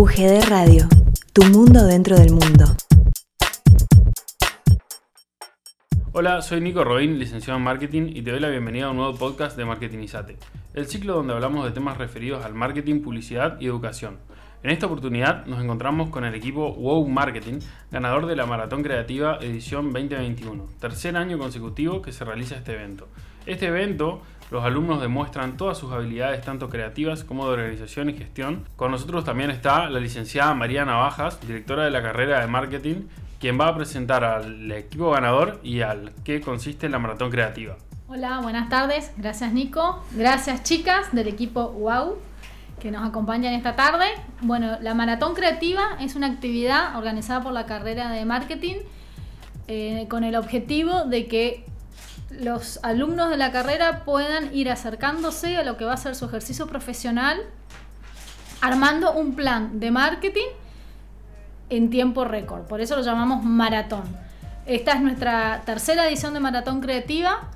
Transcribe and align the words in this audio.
UGD 0.00 0.48
Radio, 0.48 0.86
tu 1.32 1.42
mundo 1.46 1.84
dentro 1.84 2.16
del 2.16 2.30
mundo. 2.30 2.66
Hola, 6.12 6.40
soy 6.40 6.60
Nico 6.60 6.84
Robin, 6.84 7.18
licenciado 7.18 7.58
en 7.58 7.64
marketing, 7.64 8.12
y 8.14 8.22
te 8.22 8.30
doy 8.30 8.38
la 8.38 8.48
bienvenida 8.48 8.86
a 8.86 8.90
un 8.90 8.98
nuevo 8.98 9.16
podcast 9.16 9.56
de 9.56 9.64
Marketingizate, 9.64 10.36
el 10.74 10.86
ciclo 10.86 11.14
donde 11.14 11.32
hablamos 11.32 11.64
de 11.64 11.72
temas 11.72 11.98
referidos 11.98 12.44
al 12.44 12.54
marketing, 12.54 13.00
publicidad 13.00 13.60
y 13.60 13.66
educación. 13.66 14.18
En 14.62 14.70
esta 14.70 14.86
oportunidad 14.86 15.46
nos 15.46 15.60
encontramos 15.60 16.10
con 16.10 16.24
el 16.24 16.36
equipo 16.36 16.74
WOW 16.74 17.08
Marketing, 17.08 17.58
ganador 17.90 18.26
de 18.26 18.36
la 18.36 18.46
Maratón 18.46 18.84
Creativa 18.84 19.38
edición 19.40 19.92
2021, 19.92 20.64
tercer 20.78 21.16
año 21.16 21.38
consecutivo 21.38 22.02
que 22.02 22.12
se 22.12 22.24
realiza 22.24 22.54
este 22.54 22.74
evento. 22.74 23.08
Este 23.46 23.66
evento, 23.66 24.22
los 24.50 24.64
alumnos 24.64 25.00
demuestran 25.00 25.56
todas 25.56 25.76
sus 25.76 25.92
habilidades 25.92 26.40
tanto 26.42 26.70
creativas 26.70 27.22
como 27.22 27.46
de 27.46 27.52
organización 27.52 28.08
y 28.08 28.14
gestión. 28.14 28.64
Con 28.76 28.90
nosotros 28.90 29.24
también 29.24 29.50
está 29.50 29.90
la 29.90 30.00
licenciada 30.00 30.54
María 30.54 30.84
Navajas, 30.84 31.40
directora 31.46 31.84
de 31.84 31.90
la 31.90 32.02
carrera 32.02 32.40
de 32.40 32.46
marketing, 32.46 33.08
quien 33.38 33.60
va 33.60 33.68
a 33.68 33.74
presentar 33.74 34.24
al 34.24 34.72
equipo 34.72 35.10
ganador 35.10 35.60
y 35.62 35.82
al 35.82 36.12
qué 36.24 36.40
consiste 36.40 36.88
la 36.88 36.98
Maratón 36.98 37.30
Creativa. 37.30 37.76
Hola, 38.08 38.40
buenas 38.40 38.70
tardes. 38.70 39.12
Gracias 39.18 39.52
Nico. 39.52 40.02
Gracias 40.12 40.62
chicas 40.62 41.12
del 41.12 41.28
equipo 41.28 41.68
WOW 41.72 42.16
que 42.80 42.90
nos 42.90 43.06
acompañan 43.06 43.52
esta 43.52 43.76
tarde. 43.76 44.06
Bueno, 44.40 44.78
la 44.80 44.94
Maratón 44.94 45.34
Creativa 45.34 45.98
es 46.00 46.16
una 46.16 46.28
actividad 46.28 46.96
organizada 46.96 47.42
por 47.42 47.52
la 47.52 47.66
carrera 47.66 48.10
de 48.10 48.24
marketing 48.24 48.76
eh, 49.66 50.06
con 50.08 50.24
el 50.24 50.36
objetivo 50.36 51.04
de 51.04 51.26
que 51.26 51.66
los 52.38 52.80
alumnos 52.82 53.30
de 53.30 53.36
la 53.36 53.52
carrera 53.52 54.04
puedan 54.04 54.54
ir 54.54 54.70
acercándose 54.70 55.56
a 55.56 55.64
lo 55.64 55.76
que 55.76 55.84
va 55.84 55.94
a 55.94 55.96
ser 55.96 56.14
su 56.14 56.24
ejercicio 56.24 56.66
profesional, 56.66 57.40
armando 58.60 59.12
un 59.12 59.34
plan 59.34 59.80
de 59.80 59.90
marketing 59.90 60.48
en 61.70 61.90
tiempo 61.90 62.24
récord. 62.24 62.62
Por 62.62 62.80
eso 62.80 62.96
lo 62.96 63.02
llamamos 63.02 63.44
maratón. 63.44 64.04
Esta 64.66 64.92
es 64.92 65.00
nuestra 65.00 65.62
tercera 65.64 66.06
edición 66.06 66.34
de 66.34 66.40
Maratón 66.40 66.80
Creativa 66.80 67.50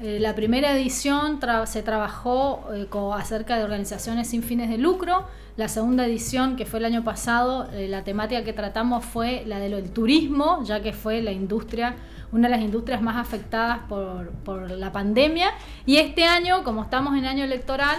eh, 0.00 0.20
la 0.20 0.36
primera 0.36 0.72
edición 0.76 1.40
se 1.66 1.82
trabajó 1.82 2.68
eh, 2.72 2.86
acerca 3.16 3.56
de 3.56 3.64
organizaciones 3.64 4.28
sin 4.28 4.44
fines 4.44 4.70
de 4.70 4.78
lucro. 4.78 5.26
La 5.56 5.66
segunda 5.66 6.06
edición, 6.06 6.54
que 6.54 6.66
fue 6.66 6.78
el 6.78 6.84
año 6.84 7.02
pasado, 7.02 7.68
eh, 7.72 7.88
la 7.88 8.04
temática 8.04 8.44
que 8.44 8.52
tratamos 8.52 9.04
fue 9.04 9.42
la 9.44 9.58
del 9.58 9.90
turismo, 9.90 10.62
ya 10.62 10.82
que 10.82 10.92
fue 10.92 11.20
la 11.20 11.32
industria, 11.32 11.96
una 12.32 12.48
de 12.48 12.56
las 12.56 12.64
industrias 12.64 13.02
más 13.02 13.16
afectadas 13.16 13.80
por, 13.88 14.30
por 14.44 14.70
la 14.70 14.92
pandemia. 14.92 15.50
Y 15.86 15.96
este 15.96 16.24
año, 16.24 16.64
como 16.64 16.82
estamos 16.82 17.16
en 17.16 17.24
año 17.24 17.44
electoral, 17.44 17.98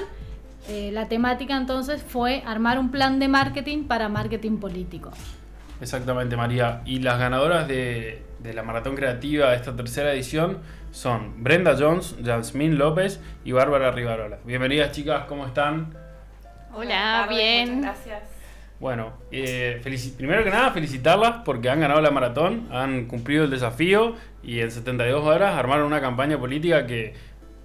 la 0.91 1.07
temática 1.07 1.57
entonces 1.57 2.03
fue 2.03 2.43
armar 2.45 2.77
un 2.77 2.91
plan 2.91 3.17
de 3.19 3.27
marketing 3.27 3.85
para 3.85 4.07
marketing 4.07 4.57
político. 4.57 5.11
Exactamente, 5.81 6.35
María. 6.35 6.81
Y 6.85 6.99
las 6.99 7.17
ganadoras 7.17 7.67
de, 7.67 8.23
de 8.39 8.53
la 8.53 8.63
Maratón 8.63 8.95
Creativa 8.95 9.49
de 9.49 9.55
esta 9.55 9.75
tercera 9.75 10.13
edición 10.13 10.59
son 10.91 11.43
Brenda 11.43 11.75
Jones, 11.77 12.15
Jasmine 12.23 12.75
López 12.75 13.19
y 13.43 13.51
Bárbara 13.51 13.91
Rivarola. 13.91 14.39
Bienvenidas 14.45 14.91
chicas, 14.91 15.25
¿cómo 15.25 15.45
están? 15.45 15.93
Hola, 16.73 17.25
bien. 17.29 17.81
gracias. 17.81 18.28
Bueno, 18.79 19.11
eh, 19.31 19.81
primero 20.17 20.43
que 20.43 20.49
nada 20.49 20.71
felicitarlas 20.71 21.41
porque 21.43 21.69
han 21.69 21.81
ganado 21.81 21.99
la 21.99 22.11
maratón, 22.11 22.69
han 22.71 23.07
cumplido 23.07 23.43
el 23.43 23.49
desafío 23.49 24.15
y 24.41 24.61
en 24.61 24.71
72 24.71 25.25
horas 25.25 25.55
armaron 25.55 25.85
una 25.85 25.99
campaña 25.99 26.39
política 26.39 26.87
que 26.87 27.13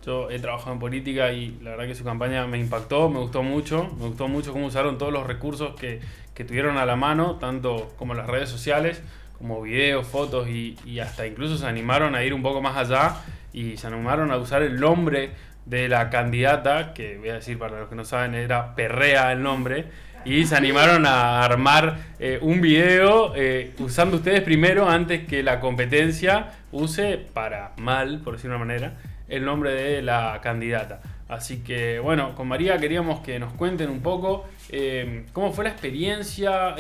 yo 0.05 0.29
he 0.29 0.41
trabajado 0.41 0.73
en 0.73 0.81
política 0.81 1.33
y 1.33 1.57
la 1.63 1.71
verdad 1.71 1.87
que 1.87 1.95
su 1.95 2.03
campaña 2.03 2.47
me 2.49 2.59
impactó, 2.59 3.09
me 3.09 3.21
gustó 3.21 3.45
mucho, 3.45 3.91
me 3.99 4.09
gustó 4.09 4.27
mucho 4.27 4.53
cómo 4.53 4.67
usaron 4.67 4.99
todos 4.99 5.13
los 5.13 5.25
recursos 5.25 5.79
que, 5.79 6.01
que 6.35 6.45
tuvieron 6.45 6.79
a 6.79 6.85
la 6.85 6.97
mano, 6.97 7.37
tanto 7.37 7.93
como 7.97 8.15
las 8.15 8.27
redes 8.27 8.49
sociales, 8.49 9.01
como 9.39 9.63
videos, 9.63 10.07
fotos 10.07 10.49
y, 10.49 10.99
hasta 10.99 11.27
incluso 11.27 11.57
se 11.57 11.67
animaron 11.67 12.15
a 12.15 12.25
ir 12.25 12.35
un 12.35 12.43
poco 12.43 12.61
más 12.61 12.77
allá 12.77 13.17
y 13.53 13.77
se 13.77 13.87
animaron 13.87 14.31
a 14.33 14.37
usar 14.37 14.63
el 14.63 14.81
nombre 14.81 15.31
de 15.65 15.89
la 15.89 16.11
candidata, 16.11 16.93
que 16.93 17.19
voy 17.19 17.31
a 17.31 17.35
decir 17.35 17.59
para 17.59 17.81
los 17.81 17.89
que 17.89 17.95
no 17.95 18.05
saben, 18.05 18.35
era 18.35 18.75
Perrea 18.75 19.33
el 19.33 19.43
nombre, 19.43 19.87
y 20.25 20.45
se 20.45 20.57
animaron 20.57 21.07
a 21.07 21.45
armar 21.45 21.99
eh, 22.19 22.39
un 22.41 22.61
video 22.61 23.33
eh, 23.37 23.75
usando 23.79 24.17
ustedes 24.17 24.41
primero 24.43 24.89
antes 24.89 25.27
que 25.27 25.43
la 25.43 25.61
competencia 25.61 26.53
use 26.73 27.19
para 27.19 27.73
mal, 27.77 28.21
por 28.21 28.35
decir 28.35 28.51
una 28.51 28.59
manera, 28.59 28.95
el 29.29 29.45
nombre 29.45 29.73
de 29.73 30.03
la 30.03 30.41
candidata. 30.43 31.01
Así 31.29 31.59
que 31.59 31.99
bueno, 31.99 32.35
con 32.35 32.49
María 32.49 32.79
queríamos 32.79 33.21
que 33.21 33.39
nos 33.39 33.53
cuenten 33.55 33.91
un 33.91 34.01
poco 34.01 34.47
eh, 34.71 35.27
cómo 35.33 35.53
fue 35.53 35.65
la 35.65 35.71
experiencia, 35.71 36.77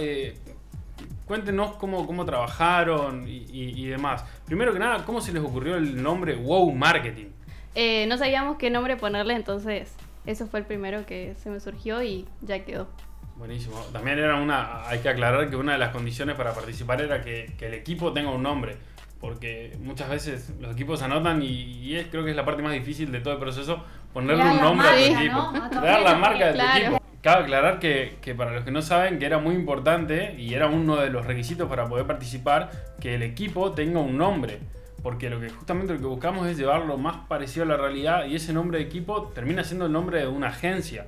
Cuéntenos 1.27 1.77
cómo, 1.77 2.07
cómo 2.07 2.27
trabajaron 2.27 3.25
y, 3.27 3.87
demás. 3.87 4.25
Primero 4.45 4.73
que 4.75 4.79
nada, 4.79 5.05
¿cómo 5.05 5.23
se 5.23 5.33
les 5.33 5.43
ocurrió 5.43 5.77
el 5.77 6.03
nombre 6.03 6.35
Wow 6.35 6.71
Marketing? 6.73 7.29
Eh, 7.75 8.07
no 8.09 8.19
sabíamos 8.19 8.59
qué 8.59 8.69
nombre 8.69 8.97
ponerle, 8.97 9.35
entonces 9.35 9.95
eso 10.27 10.47
fue 10.47 10.61
el 10.61 10.67
primero 10.67 11.07
que 11.07 11.35
se 11.43 11.49
me 11.49 11.61
surgió 11.61 12.03
y 12.03 12.27
ya 12.43 12.63
quedó. 12.65 12.89
Buenísimo. 13.37 13.77
También 13.93 14.19
era 14.19 14.37
una, 14.37 14.89
hay 14.89 15.01
que 15.01 15.09
aclarar 15.09 15.51
que 15.51 15.57
una 15.57 15.73
de 15.73 15.79
las 15.79 15.91
condiciones 15.91 16.37
para 16.37 16.55
participar 16.55 17.01
era 17.01 17.21
que, 17.21 17.53
el 17.61 17.75
equipo 17.75 18.13
tenga 18.13 18.31
un 18.31 18.43
nombre, 18.43 18.77
porque 19.21 19.77
muchas 19.81 20.09
veces 20.09 20.53
los 20.61 20.73
equipos 20.73 21.03
anotan 21.03 21.43
y, 21.43 21.97
es, 21.97 22.07
creo 22.07 22.25
que 22.25 22.31
es 22.31 22.37
la 22.37 22.45
parte 22.45 22.63
más 22.63 22.73
difícil 22.73 23.11
de 23.11 23.21
todo 23.21 23.35
el 23.35 23.41
proceso, 23.41 23.85
ponerle 24.13 24.45
un 24.45 24.61
nombre 24.61 24.89
a 24.89 24.93
tu 24.93 25.15
equipo. 25.19 25.53
Dar 25.81 26.03
la 26.03 26.15
marca 26.15 26.53
de 26.53 26.59
tu 26.59 26.79
equipo. 26.79 27.05
Cabe 27.25 27.45
aclarar 27.45 27.79
que, 27.81 28.35
para 28.37 28.53
los 28.53 28.65
que 28.65 28.71
no 28.71 28.83
saben 28.83 29.19
que 29.19 29.25
era 29.25 29.39
muy 29.39 29.55
importante 29.55 30.35
y 30.39 30.53
era 30.55 30.67
uno 30.67 30.97
de 30.97 31.09
los 31.09 31.27
requisitos 31.27 31.69
para 31.69 31.89
poder 31.89 32.07
participar 32.07 32.71
que 33.01 33.15
el 33.15 33.23
equipo 33.23 33.73
tenga 33.73 33.99
un 33.99 34.19
nombre. 34.19 34.61
Porque 35.03 35.29
lo 35.29 35.41
que 35.41 35.49
justamente 35.49 35.95
lo 35.95 36.01
que 36.01 36.07
buscamos 36.07 36.47
es 36.47 36.59
llevarlo 36.59 36.99
más 36.99 37.27
parecido 37.27 37.65
a 37.65 37.69
la 37.69 37.77
realidad 37.79 38.27
y 38.27 38.37
ese 38.37 38.53
nombre 38.53 38.79
de 38.79 38.85
equipo 38.85 39.33
termina 39.35 39.65
siendo 39.65 39.87
el 39.87 39.93
nombre 39.93 40.19
de 40.19 40.27
una 40.27 40.49
agencia. 40.49 41.07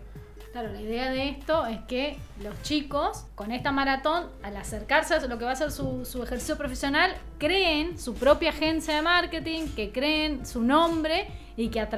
Claro, 0.56 0.72
la 0.72 0.80
idea 0.80 1.10
de 1.10 1.28
esto 1.28 1.66
es 1.66 1.80
que 1.80 2.16
los 2.42 2.62
chicos 2.62 3.26
con 3.34 3.52
esta 3.52 3.72
maratón, 3.72 4.24
al 4.42 4.56
acercarse 4.56 5.12
a 5.12 5.20
lo 5.26 5.36
que 5.36 5.44
va 5.44 5.50
a 5.50 5.54
ser 5.54 5.70
su, 5.70 6.06
su 6.06 6.22
ejercicio 6.22 6.56
profesional, 6.56 7.14
creen 7.36 7.98
su 7.98 8.14
propia 8.14 8.48
agencia 8.48 8.94
de 8.94 9.02
marketing, 9.02 9.68
que 9.76 9.92
creen 9.92 10.46
su 10.46 10.62
nombre 10.62 11.28
y 11.58 11.68
que 11.68 11.78
a, 11.78 11.90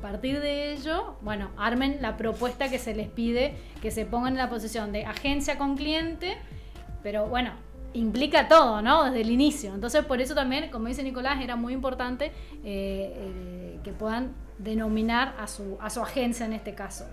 partir 0.00 0.40
de 0.40 0.72
ello, 0.72 1.18
bueno, 1.20 1.50
armen 1.58 1.98
la 2.00 2.16
propuesta 2.16 2.70
que 2.70 2.78
se 2.78 2.94
les 2.94 3.08
pide, 3.08 3.54
que 3.82 3.90
se 3.90 4.06
pongan 4.06 4.32
en 4.32 4.38
la 4.38 4.48
posición 4.48 4.92
de 4.92 5.04
agencia 5.04 5.58
con 5.58 5.76
cliente, 5.76 6.38
pero 7.02 7.26
bueno, 7.26 7.50
implica 7.92 8.48
todo, 8.48 8.80
¿no? 8.80 9.04
Desde 9.04 9.20
el 9.20 9.30
inicio. 9.30 9.74
Entonces, 9.74 10.06
por 10.06 10.22
eso 10.22 10.34
también, 10.34 10.70
como 10.70 10.88
dice 10.88 11.02
Nicolás, 11.02 11.42
era 11.42 11.54
muy 11.54 11.74
importante 11.74 12.28
eh, 12.28 12.32
eh, 12.64 13.80
que 13.84 13.92
puedan 13.92 14.32
denominar 14.56 15.34
a 15.38 15.46
su, 15.46 15.76
a 15.82 15.90
su 15.90 16.00
agencia 16.00 16.46
en 16.46 16.54
este 16.54 16.74
caso. 16.74 17.04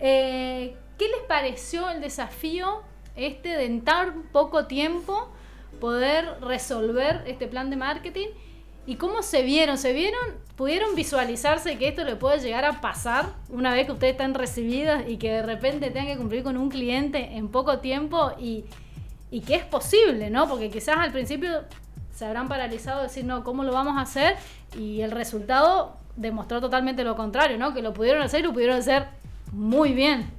Eh, 0.00 0.76
¿Qué 0.98 1.06
les 1.06 1.22
pareció 1.28 1.88
el 1.90 2.00
desafío 2.00 2.82
este 3.14 3.50
de 3.50 3.66
en 3.66 3.84
tan 3.84 4.24
poco 4.32 4.66
tiempo 4.66 5.28
poder 5.80 6.40
resolver 6.40 7.22
este 7.26 7.46
plan 7.46 7.70
de 7.70 7.76
marketing? 7.76 8.28
¿Y 8.86 8.96
cómo 8.96 9.22
se 9.22 9.42
vieron? 9.42 9.76
¿Se 9.76 9.92
vieron? 9.92 10.20
¿Pudieron 10.56 10.94
visualizarse 10.94 11.76
que 11.78 11.88
esto 11.88 12.04
le 12.04 12.16
puede 12.16 12.40
llegar 12.40 12.64
a 12.64 12.80
pasar 12.80 13.26
una 13.50 13.74
vez 13.74 13.86
que 13.86 13.92
ustedes 13.92 14.12
están 14.12 14.34
recibidas 14.34 15.04
y 15.06 15.18
que 15.18 15.30
de 15.30 15.42
repente 15.42 15.90
tengan 15.90 16.06
que 16.06 16.16
cumplir 16.16 16.42
con 16.42 16.56
un 16.56 16.70
cliente 16.70 17.36
en 17.36 17.48
poco 17.48 17.80
tiempo 17.80 18.32
y, 18.38 18.64
y 19.30 19.42
que 19.42 19.56
es 19.56 19.64
posible, 19.64 20.30
¿no? 20.30 20.48
Porque 20.48 20.70
quizás 20.70 20.96
al 20.96 21.12
principio 21.12 21.64
se 22.14 22.24
habrán 22.24 22.48
paralizado 22.48 23.02
decir, 23.02 23.24
no, 23.24 23.44
¿cómo 23.44 23.62
lo 23.62 23.72
vamos 23.72 23.98
a 23.98 24.00
hacer? 24.00 24.36
Y 24.76 25.02
el 25.02 25.10
resultado 25.10 25.98
demostró 26.16 26.60
totalmente 26.60 27.04
lo 27.04 27.14
contrario, 27.14 27.58
¿no? 27.58 27.74
Que 27.74 27.82
lo 27.82 27.92
pudieron 27.92 28.22
hacer 28.22 28.40
y 28.40 28.42
lo 28.44 28.52
pudieron 28.52 28.78
hacer 28.78 29.06
muy 29.52 29.92
bien. 29.92 30.30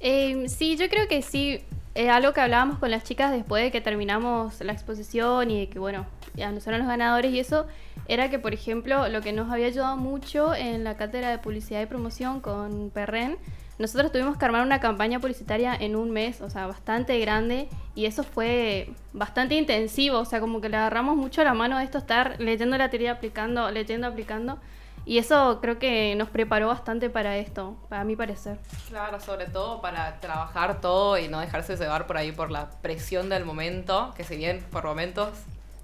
Eh, 0.00 0.48
sí, 0.48 0.76
yo 0.76 0.88
creo 0.88 1.08
que 1.08 1.22
sí. 1.22 1.60
Es 1.94 2.08
algo 2.08 2.32
que 2.32 2.40
hablábamos 2.40 2.78
con 2.78 2.92
las 2.92 3.02
chicas 3.02 3.32
después 3.32 3.64
de 3.64 3.72
que 3.72 3.80
terminamos 3.80 4.60
la 4.60 4.72
exposición 4.72 5.50
y 5.50 5.60
de 5.60 5.68
que, 5.68 5.80
bueno, 5.80 6.06
ya 6.36 6.52
no 6.52 6.56
los 6.56 6.86
ganadores 6.86 7.32
y 7.32 7.40
eso, 7.40 7.66
era 8.06 8.30
que, 8.30 8.38
por 8.38 8.54
ejemplo, 8.54 9.08
lo 9.08 9.20
que 9.20 9.32
nos 9.32 9.50
había 9.50 9.66
ayudado 9.66 9.96
mucho 9.96 10.54
en 10.54 10.84
la 10.84 10.96
cátedra 10.96 11.30
de 11.30 11.38
publicidad 11.38 11.82
y 11.82 11.86
promoción 11.86 12.40
con 12.40 12.90
Perren, 12.90 13.36
nosotros 13.78 14.10
tuvimos 14.10 14.36
que 14.36 14.44
armar 14.44 14.62
una 14.62 14.80
campaña 14.80 15.20
publicitaria 15.20 15.74
en 15.74 15.94
un 15.94 16.10
mes, 16.10 16.40
o 16.40 16.50
sea, 16.50 16.66
bastante 16.66 17.18
grande, 17.20 17.68
y 17.94 18.06
eso 18.06 18.24
fue 18.24 18.90
bastante 19.12 19.56
intensivo, 19.56 20.18
o 20.18 20.24
sea, 20.24 20.40
como 20.40 20.60
que 20.60 20.68
le 20.68 20.76
agarramos 20.76 21.16
mucho 21.16 21.42
a 21.42 21.44
la 21.44 21.54
mano 21.54 21.78
de 21.78 21.84
esto, 21.84 21.98
estar 21.98 22.40
leyendo 22.40 22.76
la 22.76 22.90
teoría, 22.90 23.12
aplicando, 23.12 23.70
leyendo, 23.70 24.06
aplicando, 24.06 24.58
y 25.08 25.16
eso 25.16 25.58
creo 25.62 25.78
que 25.78 26.14
nos 26.16 26.28
preparó 26.28 26.66
bastante 26.66 27.08
para 27.08 27.38
esto, 27.38 27.78
para 27.88 28.04
mi 28.04 28.14
parecer. 28.14 28.58
Claro, 28.90 29.18
sobre 29.20 29.46
todo 29.46 29.80
para 29.80 30.20
trabajar 30.20 30.82
todo 30.82 31.16
y 31.16 31.28
no 31.28 31.40
dejarse 31.40 31.76
llevar 31.76 32.06
por 32.06 32.18
ahí 32.18 32.30
por 32.30 32.50
la 32.50 32.68
presión 32.82 33.30
del 33.30 33.46
momento, 33.46 34.12
que 34.18 34.22
si 34.22 34.36
bien 34.36 34.62
por 34.70 34.84
momentos 34.84 35.30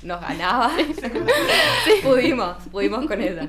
nos 0.03 0.21
ganaba. 0.21 0.71
pudimos, 2.03 2.57
pudimos 2.71 3.07
con 3.07 3.23
ella. 3.23 3.49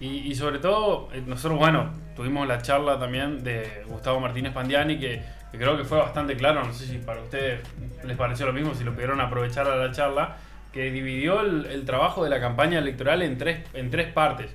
Y, 0.00 0.18
y, 0.18 0.34
sobre 0.34 0.58
todo, 0.58 1.08
eh, 1.14 1.22
nosotros, 1.26 1.58
bueno, 1.58 1.92
tuvimos 2.14 2.46
la 2.46 2.60
charla 2.60 2.98
también 2.98 3.42
de 3.42 3.84
Gustavo 3.86 4.20
Martínez 4.20 4.52
Pandiani, 4.52 4.98
que, 4.98 5.22
que 5.50 5.56
creo 5.56 5.78
que 5.78 5.84
fue 5.84 5.96
bastante 5.96 6.36
claro, 6.36 6.62
no 6.62 6.74
sé 6.74 6.84
si 6.84 6.98
para 6.98 7.22
ustedes 7.22 7.66
les 8.04 8.18
pareció 8.18 8.44
lo 8.44 8.52
mismo, 8.52 8.74
si 8.74 8.84
lo 8.84 8.92
pudieron 8.92 9.22
aprovechar 9.22 9.66
a 9.66 9.76
la 9.76 9.92
charla, 9.92 10.36
que 10.74 10.90
dividió 10.90 11.40
el, 11.40 11.64
el 11.64 11.86
trabajo 11.86 12.22
de 12.22 12.28
la 12.28 12.38
campaña 12.38 12.78
electoral 12.78 13.22
en 13.22 13.38
tres, 13.38 13.66
en 13.72 13.90
tres 13.90 14.12
partes. 14.12 14.54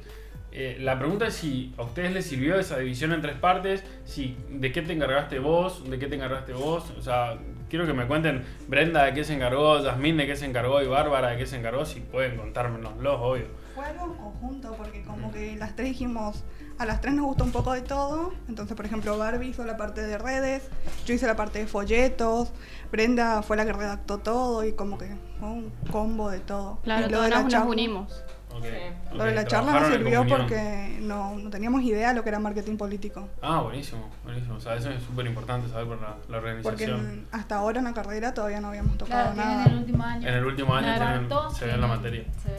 Eh, 0.57 0.78
la 0.80 0.98
pregunta 0.98 1.28
es 1.28 1.34
si 1.34 1.74
a 1.78 1.81
ustedes 1.81 2.13
les 2.13 2.25
sirvió 2.25 2.57
esa 2.57 2.78
división 2.78 3.12
en 3.12 3.22
tres 3.22 3.36
partes, 3.36 3.84
si 4.06 4.38
de 4.50 4.72
qué 4.72 4.81
te 4.81 4.94
encargaste 4.94 5.38
vos, 5.40 5.84
de 5.90 6.00
qué 6.00 6.07
te 6.07 6.16
encargaste 6.16 6.54
vos, 6.54 6.94
o 6.98 7.02
sea, 7.02 7.38
quiero 7.69 7.86
que 7.86 7.92
me 7.92 8.07
cuenten 8.07 8.46
Brenda 8.69 9.04
de 9.04 9.13
qué 9.13 9.25
se 9.25 9.34
encargó, 9.34 9.84
Yasmín 9.84 10.16
de 10.16 10.25
qué 10.25 10.38
se 10.38 10.46
encargó 10.46 10.81
y 10.81 10.88
Bárbara 10.88 11.31
de 11.31 11.38
qué 11.38 11.46
se 11.46 11.57
encargó, 11.57 11.86
si 11.86 12.00
pueden 12.00 12.38
contármelos, 12.38 12.94
obvio. 13.04 13.48
Fue 13.75 13.84
algo 13.84 14.06
en 14.06 14.13
conjunto, 14.13 14.74
porque 14.78 15.04
como 15.04 15.30
que 15.34 15.57
las 15.57 15.75
tres 15.75 15.90
dijimos, 15.90 16.46
a 16.78 16.86
las 16.86 17.02
tres 17.02 17.16
nos 17.16 17.25
gustó 17.25 17.44
un 17.44 17.52
poco 17.52 17.74
de 17.74 17.81
todo. 17.81 18.31
Entonces, 18.48 18.78
por 18.78 18.86
ejemplo, 18.86 19.18
Barbie 19.18 19.50
hizo 19.50 19.66
la 19.66 19.75
parte 19.75 20.04
de 20.04 20.18
redes, 20.18 20.69
yo 21.06 21.13
hice 21.13 21.28
la 21.28 21.36
parte 21.36 21.60
de 21.60 21.68
folletos, 21.68 22.54
Brenda 22.94 23.42
fue 23.42 23.57
la 23.57 23.66
que 23.66 23.74
redactó 23.74 24.19
todo 24.19 24.63
y 24.63 24.72
como 24.72 24.98
que 24.98 25.18
fue 25.38 25.50
un 25.50 25.74
combo 25.92 26.30
de 26.30 26.40
todo. 26.40 26.80
Claro, 26.84 27.07
y 27.07 27.10
lo 27.10 27.18
todos 27.18 27.24
de 27.25 27.30
la 27.31 27.44
nos, 27.44 27.68
unimos. 27.68 28.24
Ok, 28.56 28.63
Sí. 28.63 28.69
ok, 29.12 29.18
Lo 29.18 29.24
de 29.25 29.36
la 29.36 29.46
charla 29.46 29.74
nos 29.74 29.84
en 29.90 29.92
sirvió 29.94 30.25
porque 30.28 30.98
no, 31.02 31.36
no 31.36 31.50
teníamos 31.50 31.81
idea 31.84 32.10
de 32.10 32.16
lo 32.16 32.24
que 32.24 32.30
era 32.30 32.40
marketing 32.40 32.78
político. 32.78 33.28
Ah, 33.42 33.62
buenísimo, 33.62 34.10
buenísimo. 34.24 34.56
O 34.56 34.60
sea, 34.62 34.75
eso 34.75 34.90
es 34.92 35.04
súper 35.04 35.25
importante 35.25 35.68
saber 35.69 35.88
para 35.88 36.02
la, 36.02 36.07
la 36.07 36.16
Porque 36.62 36.86
organización. 36.86 37.00
en- 37.00 37.28
hasta 37.31 37.57
ahora 37.57 37.80
en 37.80 37.86
la 37.86 37.94
carrera 37.94 38.34
todavía 38.34 38.62
no 38.62 38.69
habíamos 38.69 38.98
tocado 38.98 39.34
Claro, 39.34 39.50
nada. 39.52 39.66
el 39.66 39.75
último 39.78 40.04
año. 40.04 40.28
En 40.28 40.34
el 40.34 40.46
último 40.46 40.74
año 40.75 40.94
tienen- 40.96 41.30
se 41.54 41.66
ve 41.66 41.72
en 41.74 41.81
la 41.81 41.88
materia. 41.88 42.24
se 42.42 42.50
ve. 42.50 42.57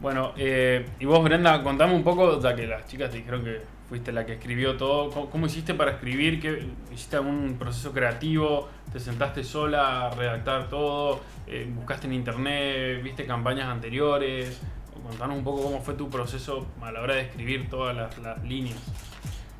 Bueno, 0.00 0.32
eh, 0.36 0.86
y 1.00 1.04
vos, 1.06 1.24
Brenda, 1.24 1.62
contame 1.62 1.94
un 1.94 2.04
poco, 2.04 2.40
ya 2.40 2.54
que 2.54 2.66
las 2.66 2.86
chicas 2.86 3.10
te 3.10 3.16
dijeron 3.16 3.42
que 3.42 3.62
fuiste 3.88 4.12
la 4.12 4.24
que 4.26 4.34
escribió 4.34 4.76
todo, 4.76 5.10
¿cómo, 5.10 5.28
cómo 5.30 5.46
hiciste 5.46 5.74
para 5.74 5.92
escribir? 5.92 6.40
¿Qué, 6.40 6.68
¿Hiciste 6.92 7.16
algún 7.16 7.56
proceso 7.58 7.90
creativo? 7.92 8.68
¿Te 8.92 9.00
sentaste 9.00 9.42
sola 9.42 10.06
a 10.06 10.10
redactar 10.10 10.68
todo? 10.68 11.20
Eh, 11.48 11.68
¿Buscaste 11.74 12.06
en 12.06 12.12
internet? 12.12 13.02
¿Viste 13.02 13.26
campañas 13.26 13.66
anteriores? 13.68 14.60
Contanos 15.08 15.38
un 15.38 15.44
poco 15.44 15.62
cómo 15.62 15.80
fue 15.80 15.94
tu 15.94 16.10
proceso 16.10 16.66
a 16.82 16.92
la 16.92 17.00
hora 17.00 17.14
de 17.14 17.22
escribir 17.22 17.70
todas 17.70 17.96
las, 17.96 18.44
líneas. 18.44 18.76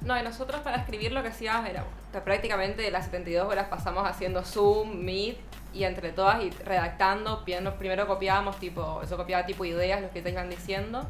No, 0.03 0.19
y 0.21 0.23
nosotros 0.23 0.61
para 0.61 0.77
escribir 0.77 1.13
lo 1.13 1.23
que 1.23 1.29
hacíamos 1.29 1.67
era 1.71 1.85
prácticamente 2.23 2.89
las 2.91 3.07
72 3.07 3.49
horas 3.49 3.69
pasamos 3.69 4.07
haciendo 4.07 4.45
Zoom, 4.45 5.03
Meet 5.03 5.39
y 5.73 5.85
entre 5.85 6.13
todas 6.13 6.43
y 6.43 6.51
redactando. 6.51 7.45
Primero, 7.45 8.07
copiábamos 8.07 8.59
tipo, 8.59 9.01
eso 9.03 9.17
copiaba 9.17 9.47
tipo 9.47 9.65
ideas, 9.65 10.03
lo 10.03 10.11
que 10.11 10.21
te 10.21 10.31
iban 10.31 10.51
diciendo. 10.51 11.07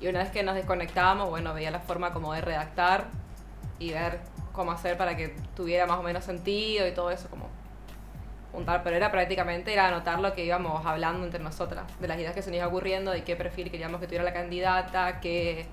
Y 0.00 0.08
una 0.08 0.20
vez 0.20 0.30
que 0.30 0.42
nos 0.42 0.54
desconectábamos, 0.54 1.28
bueno, 1.28 1.52
veía 1.52 1.70
la 1.70 1.80
forma 1.80 2.14
como 2.14 2.32
de 2.32 2.40
redactar 2.40 3.08
y 3.78 3.92
ver 3.92 4.20
cómo 4.52 4.72
hacer 4.72 4.96
para 4.96 5.14
que 5.14 5.36
tuviera 5.54 5.86
más 5.86 5.98
o 5.98 6.02
menos 6.02 6.24
sentido 6.24 6.88
y 6.88 6.92
todo 6.92 7.10
eso, 7.10 7.28
como 7.28 7.50
Pero 8.82 8.96
era 8.96 9.10
prácticamente 9.10 9.72
era 9.72 9.88
anotar 9.88 10.20
lo 10.20 10.34
que 10.34 10.44
íbamos 10.44 10.84
hablando 10.86 11.24
entre 11.24 11.42
nosotras, 11.42 11.84
de 11.98 12.08
las 12.08 12.18
ideas 12.18 12.34
que 12.34 12.42
se 12.42 12.50
nos 12.50 12.58
iba 12.58 12.66
ocurriendo, 12.66 13.10
de 13.10 13.24
qué 13.24 13.36
perfil 13.36 13.70
queríamos 13.70 14.00
que 14.00 14.06
tuviera 14.06 14.24
la 14.24 14.32
candidata, 14.32 15.20
qué, 15.20 15.66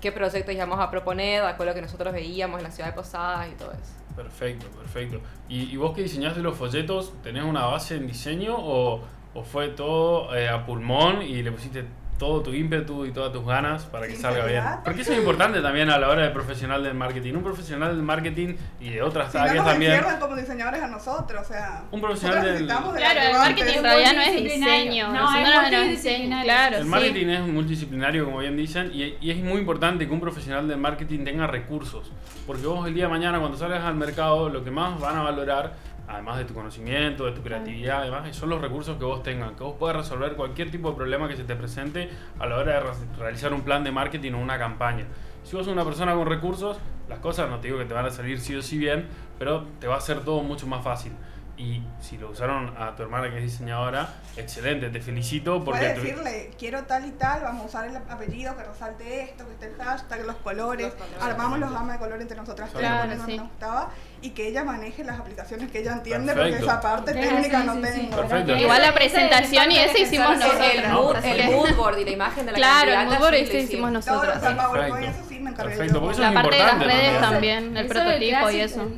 qué 0.00 0.12
proyectos 0.12 0.54
íbamos 0.54 0.80
a 0.80 0.90
proponer, 0.90 1.42
de 1.42 1.48
acuerdo 1.48 1.70
a 1.70 1.74
lo 1.74 1.74
que 1.74 1.82
nosotros 1.82 2.12
veíamos 2.12 2.58
en 2.58 2.64
la 2.64 2.70
ciudad 2.70 2.90
de 2.90 2.94
Posadas 2.94 3.48
y 3.48 3.54
todo 3.54 3.72
eso. 3.72 3.92
Perfecto, 4.16 4.66
perfecto. 4.68 5.20
¿Y, 5.48 5.76
vos 5.76 5.94
que 5.94 6.02
diseñaste 6.02 6.40
los 6.40 6.56
folletos, 6.56 7.12
tenés 7.22 7.44
una 7.44 7.66
base 7.66 7.96
en 7.96 8.06
diseño 8.06 8.56
o, 8.58 9.02
o 9.34 9.42
fue 9.42 9.68
todo 9.68 10.34
eh, 10.34 10.48
a 10.48 10.64
pulmón 10.64 11.22
y 11.22 11.42
le 11.42 11.52
pusiste 11.52 11.84
todo 12.18 12.40
tu 12.42 12.52
ímpetu 12.52 13.04
y 13.04 13.12
todas 13.12 13.32
tus 13.32 13.44
ganas 13.46 13.84
para 13.84 14.06
que 14.06 14.16
salga 14.16 14.44
bien? 14.46 14.62
Porque 14.84 15.02
eso 15.02 15.12
es 15.12 15.18
importante 15.18 15.60
también 15.60 15.90
a 15.90 15.98
la 15.98 16.08
hora 16.08 16.22
de 16.22 16.30
profesional 16.30 16.82
del 16.82 16.94
marketing. 16.94 17.34
Un 17.34 17.42
profesional 17.42 17.90
del 17.94 18.02
marketing 18.02 18.56
y 18.80 18.90
de 18.90 19.02
otras 19.02 19.30
Si 19.32 19.36
no 19.38 19.44
áreas 19.44 19.56
nos 19.56 19.66
también. 19.66 20.00
como 20.20 20.36
diseñadores 20.36 20.82
a 20.82 20.86
nosotros, 20.88 21.42
o 21.42 21.44
sea, 21.44 21.82
Un 21.90 22.00
profesional 22.00 22.42
del- 22.42 22.66
Claro, 22.66 23.20
el 23.20 23.32
marketing 23.34 23.72
Es 23.76 23.82
realidad 23.82 24.12
no 24.14 24.20
es 24.22 24.42
diseño. 24.44 25.08
No, 25.08 25.12
nosotros 25.14 25.36
es 25.36 25.52
no 25.54 25.60
multidisciplinario. 25.62 25.90
enseñan, 25.92 26.42
claro, 26.44 26.76
El 26.78 26.82
sí. 26.84 26.88
marketing 26.88 27.26
es 27.28 27.40
multidisciplinario, 27.40 28.24
como 28.24 28.38
bien 28.38 28.56
dicen, 28.56 28.90
y, 28.92 29.14
y 29.20 29.30
es 29.30 29.36
muy 29.42 29.58
importante 29.60 30.06
que 30.06 30.12
un 30.12 30.20
profesional 30.20 30.66
del 30.68 30.78
marketing 30.78 31.24
tenga 31.24 31.46
recursos. 31.46 32.10
Porque 32.46 32.66
vos 32.66 32.86
el 32.86 32.94
día 32.94 33.04
de 33.04 33.10
mañana, 33.10 33.38
cuando 33.40 33.58
salgas 33.58 33.84
al 33.84 33.94
mercado, 33.96 34.48
lo 34.48 34.64
que 34.64 34.70
más 34.70 34.98
van 35.00 35.16
a 35.16 35.22
valorar, 35.22 35.74
además 36.08 36.38
de 36.38 36.44
tu 36.44 36.54
conocimiento, 36.54 37.26
de 37.26 37.32
tu 37.32 37.42
creatividad, 37.42 38.02
además, 38.02 38.34
son 38.36 38.48
los 38.50 38.60
recursos 38.60 38.96
que 38.96 39.04
vos 39.04 39.22
tengas. 39.22 39.52
Que 39.52 39.64
vos 39.64 39.74
puedas 39.78 39.96
resolver 39.96 40.34
cualquier 40.34 40.70
tipo 40.70 40.90
de 40.90 40.96
problema 40.96 41.28
que 41.28 41.36
se 41.36 41.44
te 41.44 41.56
presente 41.56 42.10
a 42.38 42.46
la 42.46 42.56
hora 42.56 42.74
de 42.74 42.80
re- 42.80 43.16
realizar 43.18 43.52
un 43.52 43.62
plan 43.62 43.84
de 43.84 43.92
marketing 43.92 44.32
o 44.32 44.38
una 44.38 44.58
campaña. 44.58 45.04
Si 45.42 45.54
vos 45.56 45.64
sos 45.64 45.72
una 45.72 45.84
persona 45.84 46.14
con 46.14 46.26
recursos, 46.26 46.78
las 47.08 47.20
cosas 47.20 47.48
no 47.48 47.58
te 47.60 47.68
digo 47.68 47.78
que 47.78 47.84
te 47.84 47.94
van 47.94 48.06
a 48.06 48.10
salir 48.10 48.40
sí 48.40 48.54
o 48.56 48.62
sí 48.62 48.78
bien, 48.78 49.06
pero 49.38 49.64
te 49.80 49.86
va 49.86 49.94
a 49.94 49.98
hacer 49.98 50.20
todo 50.20 50.42
mucho 50.42 50.66
más 50.66 50.82
fácil. 50.82 51.12
Y 51.58 51.82
si 52.02 52.18
lo 52.18 52.28
usaron 52.30 52.74
a 52.78 52.94
tu 52.94 53.02
hermana 53.02 53.30
que 53.30 53.38
es 53.38 53.44
diseñadora, 53.44 54.10
excelente, 54.36 54.90
te 54.90 55.00
felicito 55.00 55.64
porque... 55.64 55.80
Puedes 55.80 55.94
tu- 55.94 56.02
decirle, 56.02 56.50
quiero 56.58 56.82
tal 56.84 57.06
y 57.06 57.12
tal, 57.12 57.40
vamos 57.44 57.62
a 57.62 57.66
usar 57.66 57.88
el 57.88 57.96
apellido 57.96 58.54
que 58.58 58.62
resalte 58.62 59.22
esto, 59.22 59.46
que 59.46 59.52
esté 59.54 59.66
el 59.68 59.76
hashtag, 59.82 60.26
los 60.26 60.36
colores, 60.36 60.84
Los 60.88 60.94
colores. 60.96 61.22
armamos 61.22 61.58
los 61.60 61.70
gamas 61.72 61.92
de 61.94 61.98
color 61.98 62.20
entre 62.20 62.36
nosotras 62.36 62.68
tres, 62.68 62.80
Claro, 62.80 63.00
porque 63.00 63.14
eso 63.14 63.24
sí. 63.24 63.36
nos 63.38 63.48
gustaba, 63.48 63.90
y 64.20 64.30
que 64.30 64.48
ella 64.48 64.64
maneje 64.64 65.02
las 65.04 65.18
aplicaciones 65.18 65.70
que 65.70 65.78
ella 65.78 65.92
entiende, 65.94 66.34
Perfecto. 66.34 66.58
porque 66.58 66.70
esa 66.72 66.80
parte 66.82 67.12
Sí, 67.14 67.20
técnica 67.20 67.60
sí, 67.62 67.66
no 67.66 67.72
tengo. 67.78 68.56
Igual 68.56 68.82
la 68.82 68.88
ese- 68.88 68.92
presentación 68.92 69.72
y 69.72 69.78
ese 69.78 69.86
eso 69.92 69.98
hicimos 70.02 70.38
nosotros. 70.38 71.24
el, 71.24 71.48
mood 71.50 71.74
board 71.74 71.98
y 72.00 72.04
la 72.04 72.10
imagen 72.10 72.44
de 72.44 72.52
la 72.52 72.56
Claro, 72.58 72.92
el 72.92 73.06
mood 73.06 73.18
board 73.18 73.32
lo 73.32 73.38
hicimos 73.58 73.92
nosotros. 73.92 74.34
Perfecto. 74.34 75.84
eso 75.84 76.00
porque 76.00 76.12
eso 76.12 76.20
La 76.22 76.32
parte 76.34 76.56
de 76.56 76.62
las 76.64 76.78
redes 76.84 77.20
también. 77.20 77.76
el 77.76 77.86
Eso 77.86 77.94
prototipo 77.94 78.50
y 78.50 78.60
eso. 78.60 78.88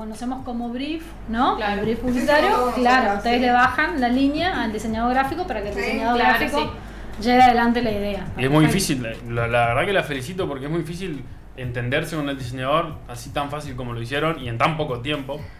Conocemos 0.00 0.44
como 0.44 0.68
brief, 0.70 1.02
¿no? 1.28 1.56
Claro. 1.56 1.74
El 1.74 1.80
brief 1.82 1.98
Sí, 1.98 2.02
publicitario. 2.04 2.72
sí, 2.74 2.80
claro, 2.80 3.10
sí. 3.12 3.16
ustedes 3.18 3.40
le 3.42 3.50
bajan 3.52 4.00
la 4.00 4.08
línea 4.08 4.62
al 4.62 4.72
diseñador 4.72 5.12
gráfico 5.14 5.46
para 5.46 5.62
que 5.62 5.68
el 5.68 5.74
Sí, 5.74 5.80
diseñador 5.80 6.16
claro, 6.20 6.38
gráfico 6.38 6.72
lleve 7.20 7.42
adelante 7.42 7.82
la 7.82 7.90
idea. 7.92 8.26
Y 8.38 8.44
es 8.44 8.50
muy 8.50 8.64
difícil, 8.66 9.02
la, 9.28 9.46
la 9.46 9.66
verdad 9.68 9.84
que 9.86 9.92
la 9.92 10.02
felicito 10.02 10.48
porque 10.48 10.64
es 10.64 10.70
muy 10.70 10.80
difícil 10.80 11.22
entenderse 11.56 12.16
con 12.16 12.28
el 12.28 12.38
diseñador 12.38 12.96
así 13.08 13.30
tan 13.30 13.50
fácil 13.50 13.76
como 13.76 13.92
lo 13.92 14.00
hicieron 14.00 14.40
y 14.42 14.48
en 14.48 14.56
tan 14.58 14.76
poco 14.76 15.00
tiempo. 15.00 15.40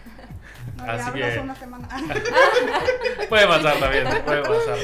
No, 0.77 0.83
Así 0.91 1.11
que- 1.11 1.23
hace 1.23 1.39
una 1.39 1.55
semana. 1.55 1.87
Puede 3.29 3.47
pasar 3.47 3.75
también, 3.79 4.05
puede 4.25 4.41
pasar. 4.41 4.77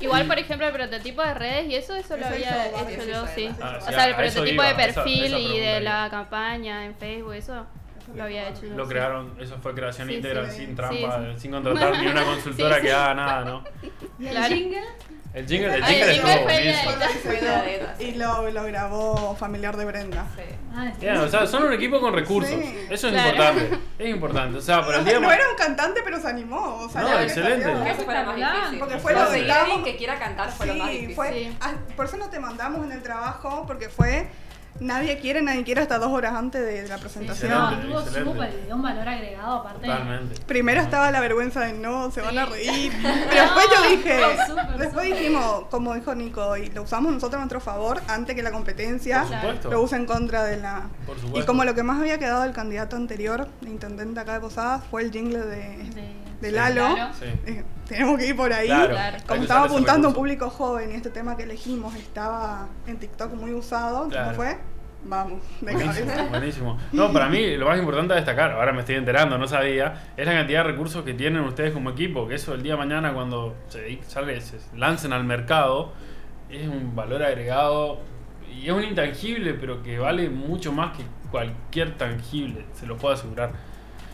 Igual, 0.00 0.26
por 0.26 0.38
ejemplo, 0.38 0.66
el 0.66 0.72
prototipo 0.72 1.22
de 1.22 1.34
redes 1.34 1.66
y 1.68 1.74
eso, 1.76 1.94
eso 1.94 2.16
lo 2.16 2.26
había 2.26 2.66
hecho 2.66 2.88
eso 2.88 3.02
yo, 3.04 3.24
hizo 3.24 3.26
sí. 3.34 3.48
Ah, 3.62 3.78
O 3.80 3.86
sí, 3.86 3.92
sea, 3.94 4.08
el 4.08 4.14
prototipo 4.14 4.54
iba, 4.54 4.66
de 4.68 4.74
perfil 4.74 5.24
esa 5.24 5.38
y 5.38 5.58
de 5.60 5.80
la 5.80 6.08
campaña 6.10 6.84
en 6.84 6.94
Facebook, 6.96 7.34
eso 7.34 7.66
lo 8.14 8.22
había 8.24 8.48
hecho 8.48 8.66
yo. 8.66 8.74
Lo 8.76 8.84
sí. 8.84 8.90
crearon, 8.90 9.34
eso 9.40 9.56
fue 9.62 9.74
creación 9.74 10.08
Sí, 10.08 10.14
íntegra, 10.14 10.50
sí. 10.50 10.58
sin 10.58 10.76
trampa, 10.76 11.20
Sí, 11.34 11.40
sin 11.40 11.50
contratar 11.52 11.98
ni 11.98 12.06
una 12.06 12.24
consultora 12.24 12.74
Sí, 12.76 12.80
sí. 12.82 12.86
que 12.86 12.92
haga 12.92 13.14
nada, 13.14 13.44
¿no? 13.44 13.64
¿Y 14.18 14.26
el 14.28 14.44
jingle? 14.44 14.82
El 15.34 15.46
jingle, 15.46 15.74
el 15.74 15.82
Ay, 15.84 15.94
jingle 15.96 16.12
el 16.12 16.14
jingle 16.14 16.30
estuvo 16.32 17.22
fue 17.22 18.06
y 18.06 18.12
lo, 18.14 18.50
lo 18.50 18.64
grabó 18.64 19.36
familiar 19.36 19.76
de 19.76 19.84
Brenda. 19.84 20.24
Sí. 20.34 20.42
Ah, 20.74 20.90
Bien, 20.98 21.16
o 21.18 21.28
sea, 21.28 21.46
son 21.46 21.64
un 21.64 21.74
equipo 21.74 22.00
con 22.00 22.14
recursos. 22.14 22.50
Sí. 22.58 22.86
Eso 22.88 23.08
es 23.08 23.12
Claro. 23.12 23.28
importante. 23.30 23.78
Es 23.98 24.08
importante. 24.08 24.58
O 24.58 24.62
sea, 24.62 24.80
para 24.80 24.98
el 25.00 25.04
día 25.04 25.20
No 25.20 25.30
era 25.30 25.46
un 25.50 25.56
cantante, 25.56 26.00
pero 26.02 26.18
se 26.20 26.28
animó. 26.28 26.76
O 26.80 26.88
sea, 26.88 27.02
No, 27.02 27.20
excelente. 27.20 27.64
salió. 27.64 27.84
Eso 27.84 28.02
fue 28.04 28.14
lo 28.14 28.24
más 28.24 28.36
difícil. 28.36 28.78
Porque 28.78 28.98
fue 28.98 29.12
lo 29.12 29.84
que 29.84 29.96
quiera 29.96 30.18
cantar 30.18 30.50
fue 30.50 30.66
lo 30.66 30.74
más 30.76 30.88
Sí, 30.88 30.92
difícil. 30.94 31.14
fue, 31.16 31.52
ah, 31.60 31.74
por 31.96 32.06
eso 32.06 32.16
no 32.16 32.30
te 32.30 32.38
mandamos 32.40 32.86
en 32.86 32.92
el 32.92 33.02
trabajo, 33.02 33.64
porque 33.66 33.90
fue 33.90 34.28
nadie 34.80 35.18
quiere, 35.18 35.42
nadie 35.42 35.64
quiere 35.64 35.80
hasta 35.82 35.98
dos 35.98 36.08
horas 36.10 36.34
antes 36.34 36.64
de 36.64 36.88
la 36.88 36.98
presentación. 36.98 37.50
No, 37.50 37.80
tuvo 37.80 38.00
súper, 38.00 38.54
le 38.54 38.62
dio 38.64 38.74
un 38.76 38.82
valor 38.82 39.08
agregado 39.08 39.54
aparte. 39.56 39.86
Totalmente. 39.86 40.40
Primero 40.46 40.80
estaba 40.80 41.10
la 41.10 41.20
vergüenza 41.20 41.60
de 41.60 41.72
no, 41.72 42.10
se 42.10 42.20
van 42.20 42.38
a 42.38 42.46
reír. 42.46 42.92
Pero 43.02 43.42
después 43.44 43.66
yo 43.74 43.88
dije, 43.90 44.20
No, 44.48 44.78
después 44.78 45.04
dijimos, 45.06 45.64
como 45.70 45.94
dijo 45.94 46.14
Nico, 46.14 46.56
y 46.56 46.66
lo 46.70 46.82
usamos 46.82 47.12
nosotros 47.12 47.34
a 47.36 47.38
nuestro 47.38 47.60
favor 47.60 48.00
antes 48.08 48.34
que 48.34 48.42
la 48.42 48.52
competencia 48.52 49.24
Por 49.62 49.72
lo 49.72 49.82
use 49.82 49.96
en 49.96 50.06
contra 50.06 50.44
de 50.44 50.58
la... 50.58 50.88
Por 51.06 51.16
supuesto. 51.16 51.40
Y 51.40 51.44
como 51.46 51.64
lo 51.64 51.74
que 51.74 51.82
más 51.82 52.00
había 52.00 52.18
quedado 52.18 52.42
del 52.42 52.52
candidato 52.52 52.96
anterior, 52.96 53.48
de 53.60 53.70
intendente 53.70 54.20
acá 54.20 54.34
de 54.34 54.40
Posadas, 54.40 54.82
fue 54.90 55.02
el 55.02 55.10
jingle 55.12 55.38
de, 55.40 55.56
De- 55.94 56.25
de 56.40 56.48
Sí. 56.48 56.54
Lalo. 56.54 56.94
Claro. 56.94 57.14
Sí. 57.14 57.26
Eh, 57.46 57.64
tenemos 57.88 58.18
que 58.18 58.26
ir 58.26 58.36
por 58.36 58.52
ahí. 58.52 58.66
Claro. 58.66 59.18
Como 59.26 59.42
estaba 59.42 59.64
apuntando 59.66 60.08
a 60.08 60.10
un 60.10 60.14
público 60.14 60.50
joven 60.50 60.92
y 60.92 60.94
este 60.94 61.10
tema 61.10 61.36
que 61.36 61.44
elegimos 61.44 61.94
estaba 61.94 62.68
en 62.86 62.96
TikTok 62.98 63.32
muy 63.34 63.52
usado, 63.52 64.08
¿cómo 64.10 64.32
fue? 64.34 64.58
Vamos, 65.08 65.40
de 65.60 65.72
Buenísimo, 65.72 66.06
cabeza. 66.08 66.26
buenísimo. 66.30 66.78
No, 66.92 67.12
para 67.12 67.28
mí 67.28 67.56
lo 67.56 67.66
más 67.66 67.78
importante 67.78 68.12
a 68.12 68.16
destacar, 68.16 68.50
ahora 68.50 68.72
me 68.72 68.80
estoy 68.80 68.96
enterando, 68.96 69.38
no 69.38 69.46
sabía, 69.46 70.10
es 70.16 70.26
la 70.26 70.32
cantidad 70.32 70.64
de 70.64 70.72
recursos 70.72 71.04
que 71.04 71.14
tienen 71.14 71.42
ustedes 71.44 71.72
como 71.72 71.90
equipo, 71.90 72.26
que 72.26 72.34
eso 72.34 72.54
el 72.54 72.62
día 72.62 72.72
de 72.72 72.78
mañana 72.78 73.14
cuando 73.14 73.54
se, 73.68 74.00
sale, 74.08 74.40
se 74.40 74.58
lancen 74.76 75.12
al 75.12 75.22
mercado 75.22 75.92
es 76.50 76.68
un 76.68 76.94
valor 76.94 77.22
agregado 77.22 77.98
y 78.52 78.66
es 78.66 78.72
un 78.72 78.84
intangible, 78.84 79.54
pero 79.54 79.82
que 79.82 79.98
vale 79.98 80.30
mucho 80.30 80.72
más 80.72 80.96
que 80.96 81.04
cualquier 81.30 81.96
tangible, 81.96 82.64
se 82.72 82.86
lo 82.86 82.96
puedo 82.96 83.14
asegurar. 83.14 83.52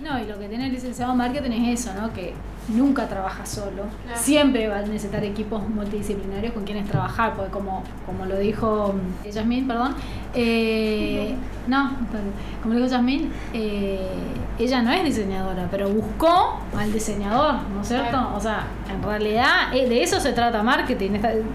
No, 0.00 0.18
y 0.20 0.26
lo 0.26 0.38
que 0.38 0.48
tiene 0.48 0.66
el 0.66 0.72
licenciado 0.72 1.12
en 1.12 1.18
marketing 1.18 1.50
es 1.50 1.80
eso, 1.80 1.94
¿no? 1.94 2.12
Que 2.12 2.34
nunca 2.68 3.08
trabaja 3.08 3.44
solo. 3.46 3.84
Siempre 4.14 4.68
va 4.68 4.78
a 4.78 4.82
necesitar 4.82 5.24
equipos 5.24 5.68
multidisciplinarios 5.68 6.52
con 6.52 6.64
quienes 6.64 6.88
trabajar, 6.88 7.34
porque 7.34 7.50
como, 7.50 7.82
como 8.06 8.26
lo 8.26 8.38
dijo 8.38 8.94
mm, 9.24 9.28
Yasmín, 9.28 9.66
perdón, 9.66 9.94
eh, 10.34 11.34
no, 11.66 11.90
perdón, 12.10 12.32
como 12.62 12.74
lo 12.74 12.80
dijo 12.80 12.92
Yasmín, 12.92 13.32
eh, 13.52 14.08
ella 14.58 14.82
no 14.82 14.92
es 14.92 15.04
diseñadora, 15.04 15.68
pero 15.70 15.88
buscó 15.88 16.60
al 16.78 16.92
diseñador, 16.92 17.54
¿no 17.74 17.82
es 17.82 17.88
cierto? 17.88 18.30
O 18.36 18.40
sea, 18.40 18.66
en 18.92 19.02
realidad 19.02 19.74
eh, 19.74 19.88
de 19.88 20.02
eso 20.02 20.20
se 20.20 20.32
trata 20.32 20.62
marketing, 20.62 21.12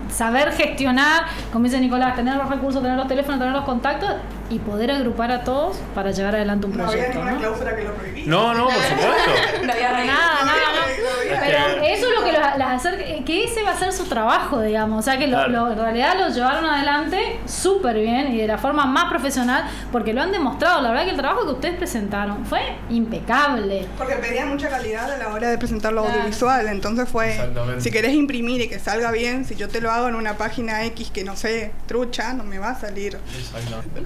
saber 0.09 0.51
gestionar, 0.51 1.23
como 1.53 1.65
dice 1.65 1.79
Nicolás, 1.79 2.15
tener 2.15 2.35
los 2.35 2.49
recursos, 2.49 2.81
tener 2.81 2.97
los 2.97 3.07
teléfonos, 3.07 3.39
tener 3.39 3.53
los 3.53 3.65
contactos 3.65 4.09
y 4.49 4.59
poder 4.59 4.91
agrupar 4.91 5.31
a 5.31 5.43
todos 5.43 5.77
para 5.93 6.11
llevar 6.11 6.35
adelante 6.35 6.67
un 6.67 6.77
No 6.77 6.83
había 6.85 6.91
proyecto, 7.11 7.19
ninguna 7.19 7.31
¿no? 7.33 7.39
cláusula 7.39 7.75
que 7.75 7.83
lo 7.83 7.93
prohibía. 7.93 8.23
No, 8.27 8.53
no, 8.53 8.63
por 8.65 8.73
supuesto. 8.73 9.31
No 9.65 9.73
había 9.73 9.91
nada, 9.91 10.45
nada. 10.45 10.55
Pero 10.97 11.83
eso 11.83 12.07
es 12.09 12.19
lo 12.19 12.25
que 12.25 12.31
las 12.31 12.57
las 12.57 12.85
acerca, 12.85 13.03
que 13.25 13.43
ese 13.43 13.63
va 13.63 13.71
a 13.71 13.77
ser 13.77 13.91
su 13.93 14.05
trabajo, 14.05 14.61
digamos. 14.61 14.99
O 14.99 15.01
sea 15.01 15.17
que 15.17 15.27
lo- 15.27 15.37
Claro. 15.37 15.51
lo- 15.51 15.71
en 15.73 15.77
realidad 15.79 16.15
lo 16.19 16.29
llevaron 16.29 16.65
adelante 16.65 17.39
súper 17.45 17.97
bien 17.97 18.33
y 18.33 18.37
de 18.37 18.47
la 18.47 18.57
forma 18.57 18.85
más 18.85 19.05
profesional, 19.09 19.65
porque 19.91 20.13
lo 20.13 20.21
han 20.21 20.31
demostrado. 20.31 20.81
La 20.81 20.89
verdad 20.89 21.03
que 21.05 21.11
el 21.11 21.17
trabajo 21.17 21.45
que 21.45 21.51
ustedes 21.53 21.75
presentaron 21.77 22.45
fue 22.45 22.61
impecable. 22.89 23.85
Porque 23.97 24.15
pedía 24.15 24.45
mucha 24.45 24.69
calidad 24.69 25.11
a 25.11 25.17
la 25.17 25.29
hora 25.33 25.49
de 25.49 25.57
presentar 25.57 25.93
lo 25.93 26.01
Claro. 26.03 26.15
audiovisual, 26.17 26.67
entonces 26.67 27.07
fue, 27.09 27.37
si 27.79 27.91
querés 27.91 28.13
imprimir 28.13 28.61
y 28.61 28.69
que 28.69 28.79
salga 28.79 29.11
bien, 29.11 29.45
si 29.45 29.55
yo 29.55 29.67
te 29.67 29.81
lo 29.81 29.91
hago 29.91 30.07
en 30.07 30.15
una 30.15 30.33
página 30.37 30.83
X 30.85 31.11
que 31.11 31.23
no 31.23 31.35
sé, 31.35 31.71
trucha, 31.87 32.33
no 32.33 32.43
me 32.43 32.59
va 32.59 32.71
a 32.71 32.79
salir. 32.79 33.17
Exactamente. 33.37 34.01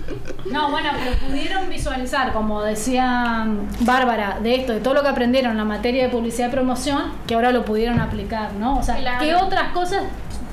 No, 0.52 0.70
bueno, 0.72 0.90
pero 1.04 1.16
pudieron 1.28 1.70
visualizar, 1.70 2.34
como 2.34 2.62
decía 2.64 3.46
Bárbara, 3.82 4.40
de 4.42 4.56
esto, 4.56 4.74
de 4.74 4.80
todo 4.80 4.94
lo 4.96 5.02
que 5.04 5.10
aprendieron 5.10 5.52
en 5.52 5.58
la 5.58 5.66
materia 5.66 6.04
de 6.04 6.10
publicidad 6.10 6.50
y 6.50 6.52
promoción, 6.52 6.81
que 7.28 7.36
ahora 7.36 7.52
lo 7.52 7.66
pudieron 7.66 8.00
aplicar, 8.00 8.54
¿no? 8.54 8.78
O 8.80 8.84
sea, 8.84 8.96
Claro. 8.98 9.20
¿qué 9.20 9.36
otras 9.36 9.72
cosas 9.74 10.04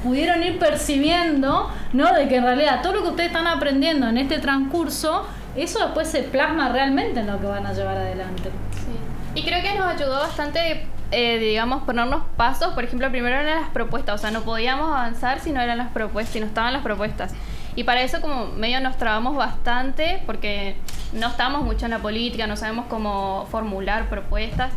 pudieron 0.02 0.42
ir 0.42 0.58
percibiendo, 0.58 1.70
¿no? 1.92 2.12
De 2.12 2.28
que 2.28 2.36
en 2.36 2.44
realidad 2.44 2.80
todo 2.82 2.94
lo 2.94 3.02
que 3.02 3.08
ustedes 3.08 3.28
están 3.28 3.46
aprendiendo 3.46 4.08
en 4.08 4.18
este 4.18 4.38
transcurso, 4.38 5.26
eso 5.56 5.80
después 5.80 6.08
se 6.08 6.22
plasma 6.22 6.68
realmente 6.68 7.20
en 7.20 7.26
lo 7.26 7.40
que 7.40 7.46
van 7.46 7.66
a 7.66 7.72
llevar 7.72 7.96
adelante. 7.96 8.50
Sí. 8.72 9.40
Y 9.40 9.44
creo 9.44 9.62
que 9.62 9.74
nos 9.76 9.86
ayudó 9.88 10.18
bastante, 10.20 10.86
eh, 11.10 11.38
digamos, 11.38 11.82
ponernos 11.84 12.22
pasos. 12.36 12.74
Por 12.74 12.84
ejemplo, 12.84 13.10
primero 13.10 13.36
eran 13.36 13.60
las 13.62 13.70
propuestas. 13.70 14.14
O 14.14 14.18
sea, 14.18 14.30
no 14.30 14.42
podíamos 14.42 14.88
avanzar 14.90 15.40
si 15.40 15.50
no 15.52 15.60
eran 15.60 15.78
las 15.78 15.88
propuestas, 15.88 16.32
si 16.32 16.40
no 16.40 16.46
estaban 16.46 16.72
las 16.72 16.82
propuestas. 16.82 17.32
Y 17.74 17.84
para 17.84 18.02
eso 18.02 18.20
como 18.20 18.46
medio 18.46 18.80
nos 18.80 18.96
trabamos 18.96 19.36
bastante 19.36 20.22
porque 20.26 20.76
no 21.12 21.28
estamos 21.28 21.62
mucho 21.62 21.84
en 21.86 21.92
la 21.92 21.98
política, 22.00 22.46
no 22.46 22.56
sabemos 22.56 22.86
cómo 22.88 23.46
formular 23.50 24.08
propuestas. 24.08 24.70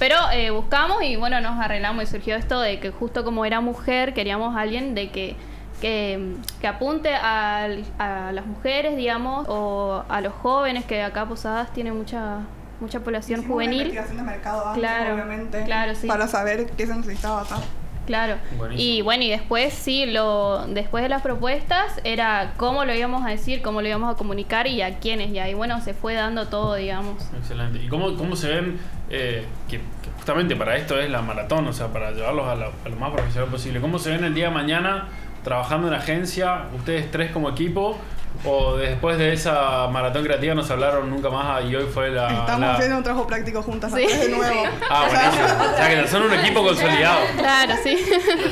Pero 0.00 0.16
eh, 0.32 0.50
buscamos 0.50 1.02
y 1.04 1.14
bueno, 1.16 1.40
nos 1.40 1.60
arreglamos 1.60 2.02
y 2.02 2.06
surgió 2.06 2.34
esto 2.34 2.58
de 2.60 2.80
que 2.80 2.90
justo 2.90 3.22
como 3.22 3.44
era 3.44 3.60
mujer, 3.60 4.14
queríamos 4.14 4.56
a 4.56 4.60
alguien 4.62 4.94
de 4.96 5.10
que, 5.10 5.36
que, 5.80 6.34
que 6.60 6.66
apunte 6.66 7.14
al- 7.14 7.84
a 7.98 8.32
las 8.32 8.46
mujeres, 8.46 8.96
digamos, 8.96 9.46
o 9.48 10.02
a 10.08 10.20
los 10.22 10.32
jóvenes, 10.32 10.84
que 10.86 11.02
acá 11.02 11.26
Posadas 11.26 11.72
tiene 11.72 11.92
mucha, 11.92 12.38
mucha 12.80 13.00
población 13.00 13.40
Hicimos 13.40 13.54
una 13.56 13.64
juvenil. 13.66 13.80
investigación 13.82 14.16
de 14.16 14.22
mercado 14.24 14.66
antes, 14.68 14.80
Claro, 14.80 15.14
obviamente, 15.14 15.64
claro, 15.64 15.94
sí. 15.94 16.06
para 16.08 16.26
saber 16.26 16.66
qué 16.70 16.86
se 16.86 16.94
necesitaba 16.96 17.42
acá. 17.42 17.56
Claro. 18.10 18.38
Buenísimo. 18.58 18.90
Y 18.90 19.02
bueno, 19.02 19.22
y 19.22 19.30
después 19.30 19.72
sí, 19.72 20.04
lo 20.06 20.66
después 20.66 21.02
de 21.04 21.08
las 21.08 21.22
propuestas 21.22 22.00
era 22.02 22.54
cómo 22.56 22.84
lo 22.84 22.92
íbamos 22.92 23.24
a 23.24 23.28
decir, 23.30 23.62
cómo 23.62 23.80
lo 23.82 23.86
íbamos 23.88 24.12
a 24.12 24.16
comunicar 24.18 24.66
y 24.66 24.82
a 24.82 24.98
quiénes. 24.98 25.30
Y 25.30 25.38
ahí, 25.38 25.54
bueno, 25.54 25.80
se 25.80 25.94
fue 25.94 26.14
dando 26.14 26.48
todo, 26.48 26.74
digamos. 26.74 27.22
Excelente. 27.38 27.78
¿Y 27.82 27.86
cómo, 27.86 28.16
cómo 28.16 28.34
se 28.34 28.48
ven 28.48 28.78
eh, 29.10 29.44
que, 29.68 29.76
que 29.78 30.10
justamente 30.16 30.56
para 30.56 30.76
esto 30.76 30.98
es 30.98 31.08
la 31.08 31.22
maratón, 31.22 31.68
o 31.68 31.72
sea, 31.72 31.86
para 31.92 32.10
llevarlos 32.10 32.48
a, 32.48 32.56
la- 32.56 32.70
a 32.84 32.88
lo 32.88 32.96
más 32.96 33.12
profesional 33.12 33.48
posible? 33.48 33.80
¿Cómo 33.80 34.00
se 34.00 34.10
ven 34.10 34.24
el 34.24 34.34
día 34.34 34.48
de 34.48 34.54
mañana 34.54 35.06
trabajando 35.44 35.86
en 35.86 35.94
agencia, 35.94 36.64
ustedes 36.76 37.10
tres 37.12 37.30
como 37.30 37.48
equipo? 37.48 37.96
¿O 38.42 38.74
después 38.76 39.18
de 39.18 39.34
esa 39.34 39.86
maratón 39.88 40.24
creativa 40.24 40.54
nos 40.54 40.70
hablaron 40.70 41.10
nunca 41.10 41.28
más 41.28 41.44
ah, 41.46 41.60
y 41.60 41.76
hoy 41.76 41.84
fue 41.92 42.08
la... 42.10 42.28
Estamos 42.30 42.60
la- 42.60 42.74
haciendo 42.74 42.96
un 42.96 43.02
trabajo 43.02 43.26
práctico 43.26 43.62
juntas 43.62 43.92
Sí. 43.92 44.06
de 44.06 44.28
nuevo. 44.30 44.62
Ah, 44.90 45.06
buenísimo. 45.10 45.44
O 45.72 45.76
sea, 45.76 45.88
que 46.02 46.08
son 46.08 46.22
un 46.22 46.32
equipo 46.32 46.62
consolidado. 46.66 47.20
Claro, 47.36 47.74
sí. 47.82 47.98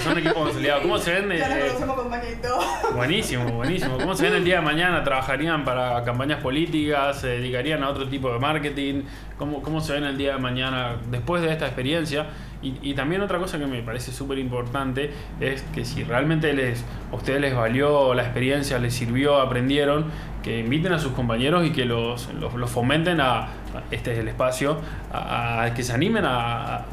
Son 0.04 0.12
un 0.12 0.18
equipo 0.18 0.34
consolidado. 0.34 0.82
¿Cómo 0.82 0.98
se 0.98 1.12
ven? 1.12 1.30
Ya 1.38 1.48
nos 1.48 1.56
eh, 1.58 1.60
conocemos 1.68 1.96
compañeritos. 1.96 2.64
Buenísimo, 2.94 3.44
buenísimo. 3.52 3.96
¿Cómo 3.98 4.14
se 4.14 4.24
ven 4.24 4.34
el 4.34 4.44
día 4.44 4.56
de 4.56 4.60
mañana? 4.62 5.02
¿Trabajarían 5.02 5.64
para 5.64 6.04
campañas 6.04 6.40
políticas? 6.42 7.20
¿Se 7.20 7.28
dedicarían 7.28 7.82
a 7.82 7.88
otro 7.88 8.08
tipo 8.08 8.30
de 8.30 8.38
marketing? 8.38 9.04
¿Cómo, 9.38 9.62
cómo 9.62 9.80
se 9.80 9.94
ven 9.94 10.04
el 10.04 10.18
día 10.18 10.34
de 10.34 10.38
mañana 10.38 10.96
después 11.06 11.40
de 11.42 11.50
esta 11.50 11.64
experiencia? 11.66 12.26
Y, 12.60 12.94
también 12.94 13.22
otra 13.22 13.38
cosa 13.38 13.56
que 13.56 13.66
me 13.66 13.82
parece 13.82 14.10
súper 14.10 14.38
importante 14.38 15.12
es 15.38 15.62
que 15.72 15.84
si 15.84 16.02
realmente 16.02 16.52
les, 16.52 16.84
a 17.12 17.14
ustedes 17.14 17.40
les 17.40 17.54
valió 17.54 18.14
la 18.14 18.22
experiencia, 18.22 18.80
les 18.80 18.94
sirvió, 18.94 19.40
aprendieron, 19.40 20.06
que 20.42 20.58
inviten 20.58 20.92
a 20.92 20.98
sus 20.98 21.12
compañeros 21.12 21.64
y 21.64 21.70
que 21.70 21.84
los, 21.84 22.28
los, 22.34 22.70
fomenten 22.70 23.20
a, 23.20 23.50
este 23.92 24.12
es 24.12 24.18
el 24.18 24.26
espacio, 24.26 24.78
a, 25.12 25.62
a 25.62 25.74
que 25.74 25.84
se 25.84 25.92
animen 25.92 26.24
a, 26.26 26.84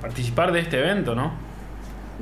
participar 0.00 0.52
de 0.52 0.60
este 0.60 0.78
evento, 0.78 1.16
¿no? 1.16 1.32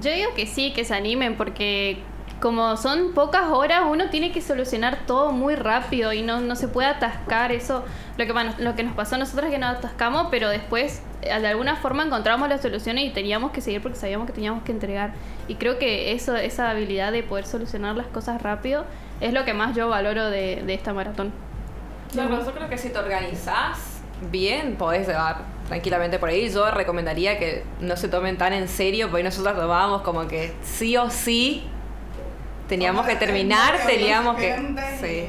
Yo 0.00 0.10
digo 0.10 0.30
que 0.34 0.46
sí, 0.46 0.72
que 0.72 0.86
se 0.86 0.94
animen, 0.94 1.36
porque 1.36 1.98
como 2.40 2.78
son 2.78 3.12
pocas 3.12 3.50
horas, 3.50 3.82
uno 3.90 4.08
tiene 4.08 4.32
que 4.32 4.40
solucionar 4.40 5.00
todo 5.06 5.32
muy 5.32 5.54
rápido 5.54 6.14
y 6.14 6.22
no, 6.22 6.40
no 6.40 6.56
se 6.56 6.68
puede 6.68 6.88
atascar. 6.88 7.52
Eso, 7.52 7.84
lo 8.16 8.26
que, 8.26 8.34
lo 8.58 8.74
que 8.74 8.82
nos 8.82 8.94
pasó 8.94 9.16
a 9.16 9.18
nosotros 9.18 9.46
es 9.46 9.52
que 9.52 9.58
nos 9.58 9.76
atascamos, 9.76 10.28
pero 10.30 10.48
después 10.48 11.02
de 11.22 11.46
alguna 11.46 11.76
forma 11.76 12.04
encontramos 12.04 12.48
las 12.48 12.62
soluciones 12.62 13.04
y 13.04 13.10
teníamos 13.10 13.52
que 13.52 13.60
seguir 13.60 13.82
porque 13.82 13.98
sabíamos 13.98 14.26
que 14.26 14.32
teníamos 14.32 14.62
que 14.62 14.72
entregar. 14.72 15.12
Y 15.48 15.56
creo 15.56 15.78
que 15.78 16.12
eso, 16.12 16.36
esa 16.36 16.70
habilidad 16.70 17.12
de 17.12 17.22
poder 17.22 17.46
solucionar 17.46 17.96
las 17.96 18.06
cosas 18.06 18.42
rápido 18.42 18.84
es 19.20 19.32
lo 19.32 19.44
que 19.44 19.52
más 19.52 19.76
yo 19.76 19.88
valoro 19.88 20.30
de, 20.30 20.62
de 20.64 20.74
esta 20.74 20.92
maratón. 20.92 21.32
Claro, 22.12 22.44
yo 22.44 22.52
creo 22.52 22.68
que 22.68 22.78
si 22.78 22.88
te 22.90 22.98
organizás 22.98 24.00
bien, 24.30 24.76
podés 24.76 25.06
llevar 25.06 25.42
tranquilamente 25.68 26.18
por 26.18 26.28
ahí. 26.28 26.48
Yo 26.50 26.70
recomendaría 26.70 27.38
que 27.38 27.64
no 27.80 27.96
se 27.96 28.08
tomen 28.08 28.36
tan 28.36 28.52
en 28.52 28.68
serio, 28.68 29.08
porque 29.08 29.22
nosotros 29.22 29.54
tomábamos 29.54 30.02
como 30.02 30.26
que 30.26 30.52
sí 30.62 30.96
o 30.96 31.10
sí 31.10 31.64
teníamos 32.68 33.06
que 33.06 33.16
terminar, 33.16 33.78
teníamos 33.86 34.36
que... 34.36 34.56
Sí. 35.00 35.28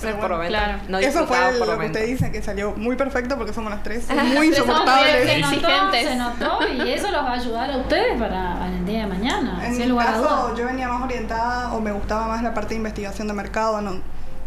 Pero 0.00 0.16
bueno. 0.18 0.46
Claro. 0.48 0.78
no 0.88 0.98
Eso 0.98 1.26
fue 1.26 1.38
por 1.58 1.66
lo 1.68 1.78
que 1.78 1.86
usted 1.86 2.06
dice, 2.06 2.30
que 2.30 2.42
salió 2.42 2.72
muy 2.76 2.96
perfecto 2.96 3.36
porque 3.36 3.52
somos 3.52 3.70
las 3.70 3.82
tres 3.82 4.06
muy 4.10 4.52
Se 4.52 4.60
insoportables. 4.60 5.24
bien. 5.24 5.40
notó, 5.40 5.56
Exigentes. 5.56 6.08
se 6.08 6.16
notó 6.16 6.58
y 6.68 6.90
eso 6.92 7.10
los 7.10 7.24
va 7.24 7.30
a 7.30 7.34
ayudar 7.34 7.70
a 7.70 7.76
ustedes 7.78 8.18
para 8.18 8.68
el 8.68 8.84
día 8.86 9.00
de 9.00 9.06
mañana. 9.06 9.66
En 9.66 9.76
mi 9.78 9.86
lugar 9.86 10.06
caso, 10.14 10.54
yo 10.56 10.64
venía 10.66 10.88
más 10.88 11.02
orientada 11.02 11.72
o 11.74 11.80
me 11.80 11.92
gustaba 11.92 12.28
más 12.28 12.42
la 12.42 12.54
parte 12.54 12.70
de 12.70 12.76
investigación 12.76 13.26
de 13.28 13.34
mercado, 13.34 13.80
no, 13.80 14.00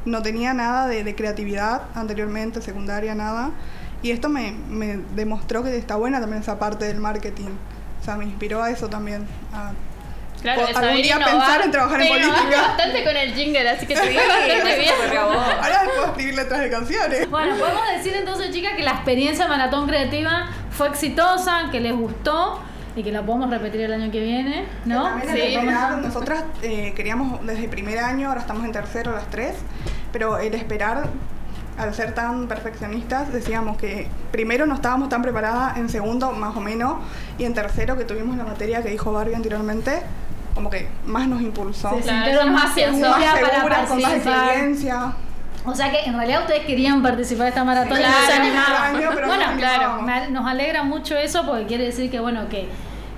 no 0.06 0.22
tenía 0.22 0.54
nada 0.54 0.88
de, 0.88 1.04
de 1.04 1.16
creatividad 1.16 1.84
anteriormente, 1.96 2.62
secundaria, 2.62 3.14
nada. 3.16 3.52
Y 4.04 4.12
esto 4.12 4.30
me, 4.30 4.54
me 4.68 4.98
demostró 5.16 5.62
que 5.62 5.76
está 5.78 5.96
buena 5.96 6.20
también 6.20 6.42
esa 6.42 6.58
parte 6.58 6.86
del 6.86 7.00
marketing. 7.00 7.50
O 8.02 8.04
sea, 8.04 8.16
me 8.16 8.26
inspiró 8.26 8.64
a 8.64 8.72
eso 8.72 8.88
también. 8.90 9.28
a- 9.54 9.74
Claro, 10.42 10.62
de 10.62 10.68
algún 10.68 10.82
saber 10.82 11.04
día 11.04 11.16
innovar. 11.16 11.36
pensar 11.36 11.62
en 11.62 11.72
trabajar 11.72 12.02
en 12.02 12.08
política. 12.08 12.62
bastante 12.68 13.04
con 13.04 13.18
el 13.18 13.34
jingle, 13.34 13.70
así 13.70 13.86
que 13.86 13.94
te 13.94 14.10
digo 14.10 14.22
bastante 14.28 14.80
bien. 14.80 14.94
Ahora 15.18 15.82
puedo 15.86 16.06
escribir 16.08 16.36
letras 16.36 16.62
de 16.62 16.70
canciones. 16.70 17.30
Bueno, 17.30 17.56
podemos 17.58 17.84
decir 17.96 18.16
entonces, 18.16 18.52
chicas, 18.52 18.74
que 18.76 18.84
la 18.84 18.92
experiencia 18.92 19.48
Maratón 19.48 19.88
Creativa 19.88 20.50
fue 20.72 20.88
exitosa, 20.88 21.70
que 21.72 21.80
les 21.80 21.94
gustó 21.94 22.60
y 22.96 23.04
que 23.04 23.12
la 23.12 23.22
podemos 23.22 23.50
repetir 23.50 23.82
el 23.82 23.94
año 23.94 24.12
que 24.12 24.20
viene, 24.20 24.66
¿no? 24.86 25.20
Sí. 25.22 25.58
nosotras 26.02 26.44
eh, 26.62 26.94
queríamos 26.96 27.46
desde 27.46 27.64
el 27.66 27.70
primer 27.70 28.00
año, 28.00 28.28
ahora 28.30 28.42
estamos 28.42 28.66
en 28.66 28.72
tercero 28.72 29.12
las 29.12 29.30
tres, 29.30 29.56
pero 30.12 30.40
el 30.40 30.54
esperar, 30.54 31.08
al 31.78 31.94
ser 31.94 32.14
tan 32.14 32.48
perfeccionistas, 32.48 33.32
decíamos 33.32 33.78
que 33.78 34.08
primero 34.32 34.66
no 34.66 34.76
estábamos 34.76 35.08
tan 35.10 35.22
preparadas, 35.22 35.78
en 35.78 35.88
segundo 35.88 36.32
más 36.32 36.56
o 36.58 36.60
menos, 36.60 36.98
y 37.38 37.46
en 37.46 37.54
tercero 37.54 37.98
que 37.98 38.04
tuvimos 38.04 38.36
la 38.36 38.44
materia 38.44 38.82
que 38.82 38.90
dijo 38.90 39.12
Barbie 39.14 39.36
anteriormente, 39.36 40.02
como 40.54 40.70
que 40.70 40.88
más 41.06 41.28
nos 41.28 41.42
impulsó. 41.42 41.90
Se 41.96 42.02
Claro, 42.02 42.24
sintieron 42.26 42.54
más 42.54 42.64
más 42.66 42.74
seguras 42.74 43.20
más 43.20 43.40
para 43.40 43.56
seguras, 43.56 43.90
con 43.90 44.02
más 44.02 44.14
experiencia. 44.14 45.14
O 45.64 45.76
sea 45.76 45.92
que 45.92 46.06
en 46.06 46.16
realidad 46.16 46.42
ustedes 46.42 46.66
querían 46.66 47.04
participar 47.04 47.44
de 47.44 47.50
esta 47.50 47.64
maratón 47.64 48.00
y 48.00 48.02
no 48.02 48.08
Claro, 48.08 48.26
se 48.28 49.04
el 49.04 49.26
bueno, 49.28 49.46
no 49.46 49.52
nos 49.52 49.58
claro, 49.58 50.30
nos 50.32 50.48
alegra 50.48 50.84
mucho 50.84 51.16
eso 51.18 51.46
porque 51.46 51.68
quiere 51.68 51.86
decir 51.86 52.10
que 52.10 52.20
bueno 52.20 52.50
que, 52.50 52.68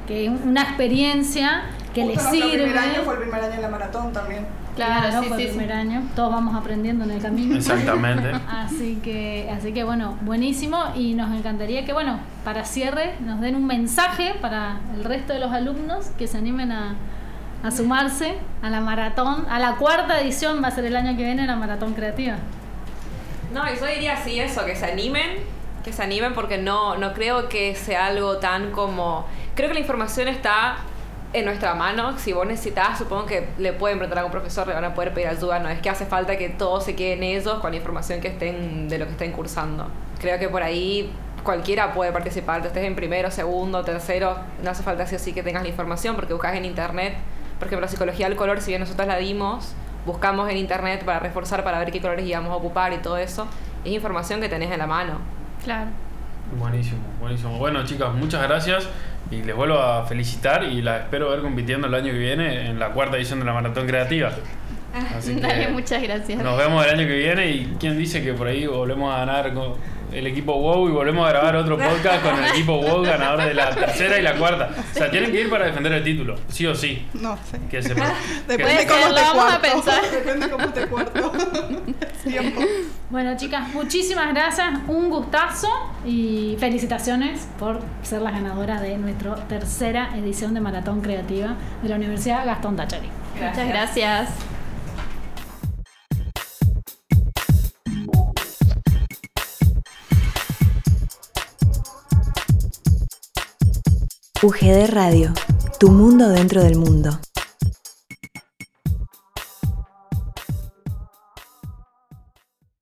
que 0.08 0.30
una 0.30 0.63
experiencia 0.63 1.63
que 1.94 2.06
les 2.06 2.22
sirve. 2.22 2.63
primer 2.63 2.78
año 2.78 3.02
fue 3.06 3.13
el 3.13 3.20
primer 3.22 3.42
año 3.42 3.54
en 3.54 3.62
la 3.62 3.70
maratón 3.70 4.12
también. 4.12 4.46
Claro, 4.75 5.22
sí, 5.22 5.28
fue 5.28 5.38
sí, 5.38 5.44
el 5.44 5.50
sí. 5.52 5.58
primer 5.58 5.74
año. 5.74 6.02
Todos 6.16 6.32
vamos 6.32 6.56
aprendiendo 6.56 7.06
en 7.06 7.12
el 7.12 7.22
camino. 7.22 7.56
Exactamente. 7.56 8.32
Así 8.50 9.00
que, 9.04 9.50
así 9.56 9.72
que 9.72 9.84
bueno, 9.84 10.18
buenísimo 10.22 10.84
y 10.96 11.13
nos 11.13 11.32
encantaría 11.32 11.86
que 11.86 11.94
bueno, 11.94 12.20
para 12.44 12.66
cierre 12.66 13.13
nos 13.20 13.40
den 13.40 13.56
un 13.56 13.68
mensaje 13.68 14.34
para 14.42 14.80
el 14.96 15.04
resto 15.04 15.34
de 15.34 15.40
los 15.40 15.52
alumnos 15.52 16.08
que 16.18 16.28
se 16.28 16.40
animen 16.40 16.72
a, 16.72 16.96
a 17.63 17.72
sumarse 17.72 18.36
a 18.62 18.70
la 18.70 18.82
maratón, 18.82 19.48
a 19.50 19.58
la 19.58 19.77
cuarta 19.77 20.22
edición 20.22 20.62
va 20.62 20.67
a 20.67 20.72
ser 20.72 20.86
el 20.86 20.96
año 20.96 21.17
que 21.17 21.24
viene 21.24 21.48
la 21.48 21.55
maratón 21.55 21.93
creativa. 21.93 22.36
No, 23.53 23.63
yo 23.74 23.86
diría 23.86 24.13
así 24.13 24.39
eso, 24.39 24.65
que 24.65 24.75
se 24.75 24.86
animen, 24.86 25.38
Que 25.84 25.91
se 25.91 26.01
animen 26.01 26.34
porque 26.34 26.58
no, 26.58 26.96
no 26.96 27.13
creo 27.13 27.50
que 27.50 27.75
sea 27.75 28.08
algo 28.08 28.38
tan 28.38 28.72
como... 28.72 29.25
Creo 29.53 29.67
que 29.67 29.74
la 29.74 29.82
información 29.82 30.27
está 30.27 30.77
en 31.34 31.46
nuestra 31.46 31.74
mano. 31.74 32.17
Si 32.17 32.32
vos 32.32 32.48
necesitas, 32.48 32.98
supongo 32.98 33.25
que 33.25 33.50
le 33.58 33.74
pueden 33.74 33.98
preguntar 33.98 34.24
a 34.24 34.25
un 34.25 34.32
profesor, 34.32 34.65
le 34.67 34.74
van 34.74 34.86
a 34.86 34.93
poder 34.93 35.13
pedir 35.13 35.27
ayuda. 35.27 35.60
No 35.60 35.67
es 35.70 35.82
que 35.82 35.89
hace 35.89 36.05
falta 36.05 36.38
que 36.38 36.50
todo 36.50 36.79
se 36.79 36.96
quede 36.96 37.13
en 37.13 37.24
ellos 37.24 37.60
con 37.60 37.72
la 37.72 37.77
información 37.77 38.22
que 38.22 38.29
estén 38.29 38.88
de 38.88 38.98
lo 38.98 39.05
que 39.05 39.12
estén 39.12 39.34
cursando. 39.34 39.88
Creo 40.22 40.39
que 40.39 40.48
por 40.48 40.63
ahí 40.63 41.12
cualquiera 41.43 41.93
puede 41.93 42.12
participar, 42.12 42.62
te 42.62 42.70
estés 42.70 42.86
en 42.86 42.96
primero, 42.96 43.29
segundo, 43.29 43.84
tercero, 43.84 44.38
no 44.63 44.72
hace 44.72 44.82
falta 44.82 45.05
sí 45.05 45.15
o 45.15 45.20
sí 45.20 45.34
que 45.34 45.43
tengas 45.43 45.63
la 45.63 45.70
información 45.70 46.15
porque 46.15 46.34
buscas 46.34 46.55
en 46.55 46.63
internet, 46.65 47.15
por 47.63 47.67
ejemplo, 47.67 47.86
la 47.86 47.88
psicología 47.88 48.27
del 48.27 48.36
color, 48.36 48.60
si 48.60 48.72
bien 48.72 48.82
nosotros 48.82 49.08
la 49.08 49.15
dimos, 49.17 49.74
buscamos 50.05 50.50
en 50.50 50.58
internet 50.58 51.05
para 51.05 51.20
reforzar, 51.20 51.63
para 51.63 51.79
ver 51.79 51.91
qué 51.91 52.01
colores 52.01 52.25
íbamos 52.27 52.51
a 52.51 52.55
ocupar 52.55 52.91
y 52.91 52.98
todo 52.98 53.17
eso, 53.17 53.48
es 53.86 53.93
información 53.93 54.41
que 54.41 54.50
tenés 54.50 54.70
en 54.70 54.79
la 54.79 54.88
mano. 54.88 55.20
Claro. 55.63 55.89
Buenísimo, 56.60 57.00
buenísimo. 57.22 57.58
Bueno, 57.58 57.86
chicas, 57.86 58.13
muchas 58.13 58.43
gracias 58.43 58.89
y 59.32 59.43
les 59.43 59.55
vuelvo 59.55 59.79
a 59.79 60.05
felicitar 60.05 60.65
y 60.65 60.82
las 60.82 61.03
espero 61.03 61.29
ver 61.29 61.39
compitiendo 61.41 61.88
el 61.88 61.93
año 61.93 62.12
que 62.12 62.20
viene 62.20 62.70
en 62.70 62.79
la 62.79 62.89
cuarta 62.89 63.15
edición 63.15 63.39
de 63.39 63.46
la 63.46 63.53
Maratón 63.53 63.88
Creativa. 63.88 64.32
Así 65.17 65.36
que 65.36 65.39
Dale, 65.39 65.70
muchas 65.70 66.03
gracias. 66.03 66.43
nos 66.43 66.58
vemos 66.58 66.86
el 66.86 67.00
año 67.00 67.08
que 67.08 67.17
viene 67.17 67.50
y 67.50 67.77
quién 67.79 67.98
dice 67.98 68.22
que 68.22 68.34
por 68.34 68.48
ahí 68.48 68.67
volvemos 68.67 69.13
a 69.15 69.20
ganar 69.20 69.53
con 69.53 69.75
el 70.13 70.27
equipo 70.27 70.53
WOW 70.53 70.89
y 70.89 70.91
volvemos 70.91 71.25
a 71.27 71.29
grabar 71.32 71.55
otro 71.55 71.77
podcast 71.77 72.24
con 72.24 72.38
el 72.38 72.50
equipo 72.51 72.77
WOW 72.77 73.03
ganador 73.03 73.43
de 73.43 73.53
la 73.53 73.70
tercera 73.70 74.17
y 74.20 74.22
la 74.22 74.36
cuarta. 74.36 74.70
O 74.93 74.98
sea, 74.98 75.10
tienen 75.10 75.32
que 75.32 75.41
ir 75.41 75.50
para 75.50 75.65
defender 75.65 75.91
el 75.93 76.03
título, 76.03 76.36
sí 76.48 76.65
o 76.65 76.75
sí. 76.75 77.05
No 77.13 77.38
sé. 77.38 77.60
Que 77.70 77.82
se, 77.82 77.93
Depende 78.48 78.74
de 78.74 78.88
cómo 78.88 79.01
te 79.01 79.10
lo 79.10 79.15
vamos 79.15 79.53
a 79.53 79.60
cuarto. 79.60 79.72
pensar. 79.74 80.01
Depende 80.12 80.50
cómo 80.50 80.67
te 80.70 80.88
cuarto. 80.88 81.32
Tiempo. 82.24 82.62
Bueno, 83.10 83.36
chicas, 83.38 83.67
muchísimas 83.74 84.34
gracias, 84.34 84.79
un 84.88 85.10
gustazo 85.10 85.67
y 86.05 86.55
felicitaciones 86.60 87.48
por 87.60 87.82
ser 88.01 88.22
las 88.22 88.34
ganadoras 88.34 88.82
de 88.82 88.98
nuestra 88.98 89.36
tercera 89.48 90.10
edición 90.15 90.53
de 90.53 90.62
Maratón 90.62 91.01
Creativa 91.01 91.55
de 91.82 91.89
la 91.89 91.96
Universidad 91.96 92.46
Gastón 92.46 92.75
Tachari. 92.75 93.10
Muchas 93.36 93.67
gracias. 93.67 94.53
UGD 104.44 104.90
Radio, 104.90 105.32
tu 105.80 105.90
mundo 105.90 106.28
dentro 106.28 106.62
del 106.62 106.76
mundo. 106.76 107.18